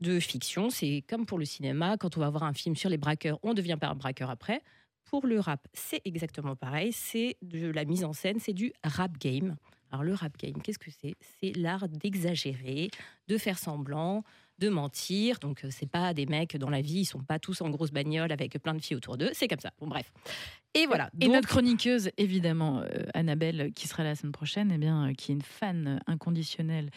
[0.00, 0.70] de fiction.
[0.70, 3.54] C'est comme pour le cinéma, quand on va voir un film sur les braqueurs, on
[3.54, 4.62] devient pas un braqueur après.
[5.04, 6.92] Pour le rap, c'est exactement pareil.
[6.92, 9.56] C'est de la mise en scène, c'est du rap game.
[9.90, 11.14] Alors le rap game, qu'est-ce que c'est?
[11.40, 12.90] C'est l'art d'exagérer,
[13.28, 14.24] de faire semblant,
[14.58, 15.38] de mentir.
[15.40, 17.90] Donc, euh, c'est pas des mecs dans la vie, ils sont pas tous en grosse
[17.90, 19.30] bagnole avec plein de filles autour d'eux.
[19.32, 19.72] C'est comme ça.
[19.80, 20.12] Bon, bref.
[20.74, 21.10] Et voilà.
[21.20, 25.14] Et Donc, notre chroniqueuse, évidemment, euh, Annabelle, qui sera la semaine prochaine, eh bien, euh,
[25.14, 26.90] qui est une fan inconditionnelle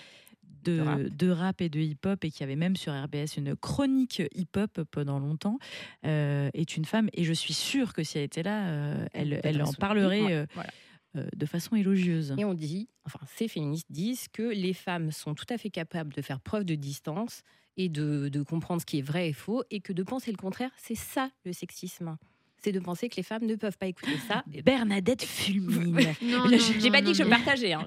[0.63, 1.01] de, De rap.
[1.01, 5.19] de rap et de hip-hop et qui avait même sur RBS une chronique hip-hop pendant
[5.19, 5.57] longtemps,
[6.05, 7.09] euh, est une femme.
[7.13, 10.33] Et je suis sûre que si elle était là, euh, elle, elle en parlerait Ouais,
[10.33, 10.69] euh, voilà.
[11.15, 12.33] Euh, de façon élogieuse.
[12.37, 16.13] Et on dit, enfin, ces féministes disent que les femmes sont tout à fait capables
[16.13, 17.43] de faire preuve de distance
[17.77, 20.37] et de, de comprendre ce qui est vrai et faux, et que de penser le
[20.37, 22.17] contraire, c'est ça le sexisme.
[22.57, 24.43] C'est de penser que les femmes ne peuvent pas écouter ça.
[24.63, 25.97] Bernadette fulmine.
[26.21, 26.45] Non,
[26.79, 27.73] j'ai pas dit que je partageais.
[27.73, 27.85] hein.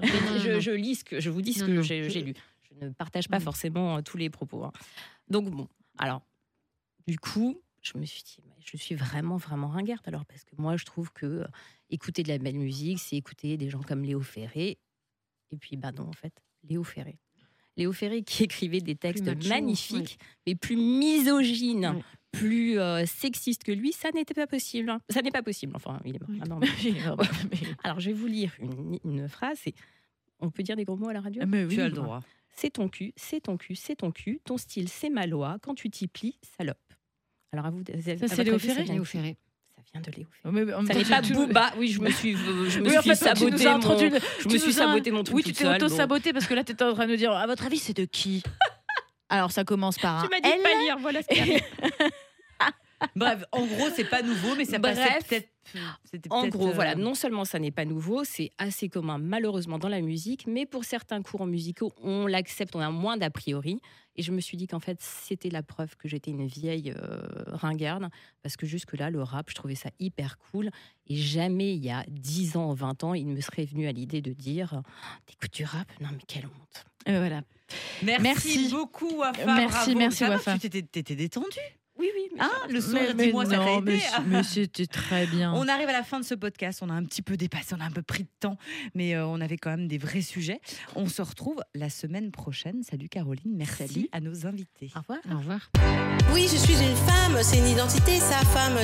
[0.59, 2.33] Je, lis ce que je vous dis ce Non, que j'ai lu.
[2.79, 4.63] Je ne partage pas forcément euh, tous les propos.
[4.65, 4.71] hein.
[5.29, 5.67] Donc bon,
[5.97, 6.21] alors
[7.07, 7.59] du coup,
[7.93, 10.85] je me suis dit, mais je suis vraiment vraiment ringarde alors parce que moi je
[10.85, 11.45] trouve que euh,
[11.89, 14.77] écouter de la belle musique, c'est écouter des gens comme Léo Ferré.
[15.51, 16.33] Et puis bah non en fait,
[16.63, 17.17] Léo Ferré.
[17.77, 22.03] Léo Ferré qui écrivait des textes macho, magnifiques, mais plus misogynes, Ouais.
[22.31, 24.89] plus euh, sexistes que lui, ça n'était pas possible.
[24.89, 24.99] hein.
[25.09, 25.73] Ça n'est pas possible.
[25.75, 26.29] Enfin, il est mort.
[26.29, 26.39] Ouais.
[26.41, 26.59] Ah non,
[27.51, 29.59] mais- alors, je vais vous lire une, une phrase.
[30.39, 31.43] On peut dire des gros mots à la radio?
[31.47, 32.21] Mais oui, Tu as le droit.
[32.55, 34.39] C'est ton cul, c'est ton cul, c'est ton cul.
[34.43, 35.57] Ton style, c'est ma loi.
[35.61, 36.86] Quand tu t'y plies, salope.
[37.53, 37.79] Alors, à vous.
[37.79, 39.37] à c'est Léo Ferré vient Léo Ferré.
[39.77, 40.53] Ça vient de Léo Ferré.
[40.53, 41.71] Mais même Ça n'est pas tu- Booba.
[41.77, 43.51] Oui, je me suis, je me Oui, suis fait, saboté.
[43.51, 45.35] nous mon- introduit je tu me nous suis saboté mon truc.
[45.37, 47.31] Oui, tu t'es seule, donc- auto-saboté parce que là, tu étais en train de dire
[47.31, 48.43] à votre avis, c'est de qui
[49.29, 50.97] Alors, ça commence par un Tu m'as dit de pas lire.
[50.99, 51.63] Voilà ce qu'il y avait.
[53.15, 55.49] Bref, en gros, c'est pas nouveau, mais ça passait Bref, peut-être.
[56.05, 59.77] C'était En gros, euh, voilà, non seulement ça n'est pas nouveau, c'est assez commun malheureusement
[59.79, 63.79] dans la musique, mais pour certains courants musicaux, on l'accepte, on a moins d'a priori.
[64.19, 67.21] Et je me suis dit qu'en fait, c'était la preuve que j'étais une vieille euh,
[67.47, 68.07] ringarde,
[68.41, 70.71] parce que jusque-là, le rap, je trouvais ça hyper cool.
[71.05, 74.21] Et jamais, il y a 10 ans, 20 ans, il me serait venu à l'idée
[74.21, 74.81] de dire
[75.27, 75.87] T'écoutes du rap?
[76.01, 77.41] Non, mais quelle honte Euh, voilà.
[78.01, 78.69] Merci, Merci.
[78.71, 79.45] beaucoup, Wafa.
[79.45, 79.97] Merci, bravo.
[79.99, 80.53] merci, Wafa.
[80.53, 81.59] Tu t'étais t'étais détendu.
[81.99, 83.93] Oui, oui, mais Hein, ça- le soir, Mais- mais dis-moi, ça t'a aidé.
[83.93, 85.53] mais, mais c'était très bien.
[85.53, 87.81] On arrive à la fin de ce podcast, on a un petit peu dépassé, on
[87.81, 88.57] a un peu pris de temps,
[88.93, 90.59] mais euh, on avait quand même des vrais sujets.
[90.95, 92.83] On se retrouve la semaine prochaine.
[92.83, 94.09] Salut Caroline, merci Salut.
[94.11, 94.91] à nos invités.
[94.95, 95.19] Au revoir.
[95.31, 95.71] Au revoir.
[96.33, 98.77] Oui, je suis une femme, c'est une identité, sa femme.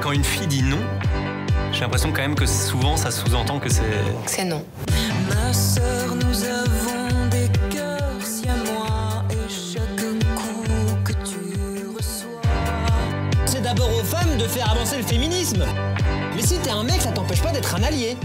[0.00, 0.80] Quand une fille dit non,
[1.72, 3.82] j'ai l'impression quand même que souvent ça sous-entend que c'est
[4.26, 4.64] C'est non.
[5.28, 6.83] Ma sœur, nous avons
[14.48, 15.64] faire avancer le féminisme.
[16.34, 18.16] Mais si t'es un mec, ça t'empêche pas d'être un allié.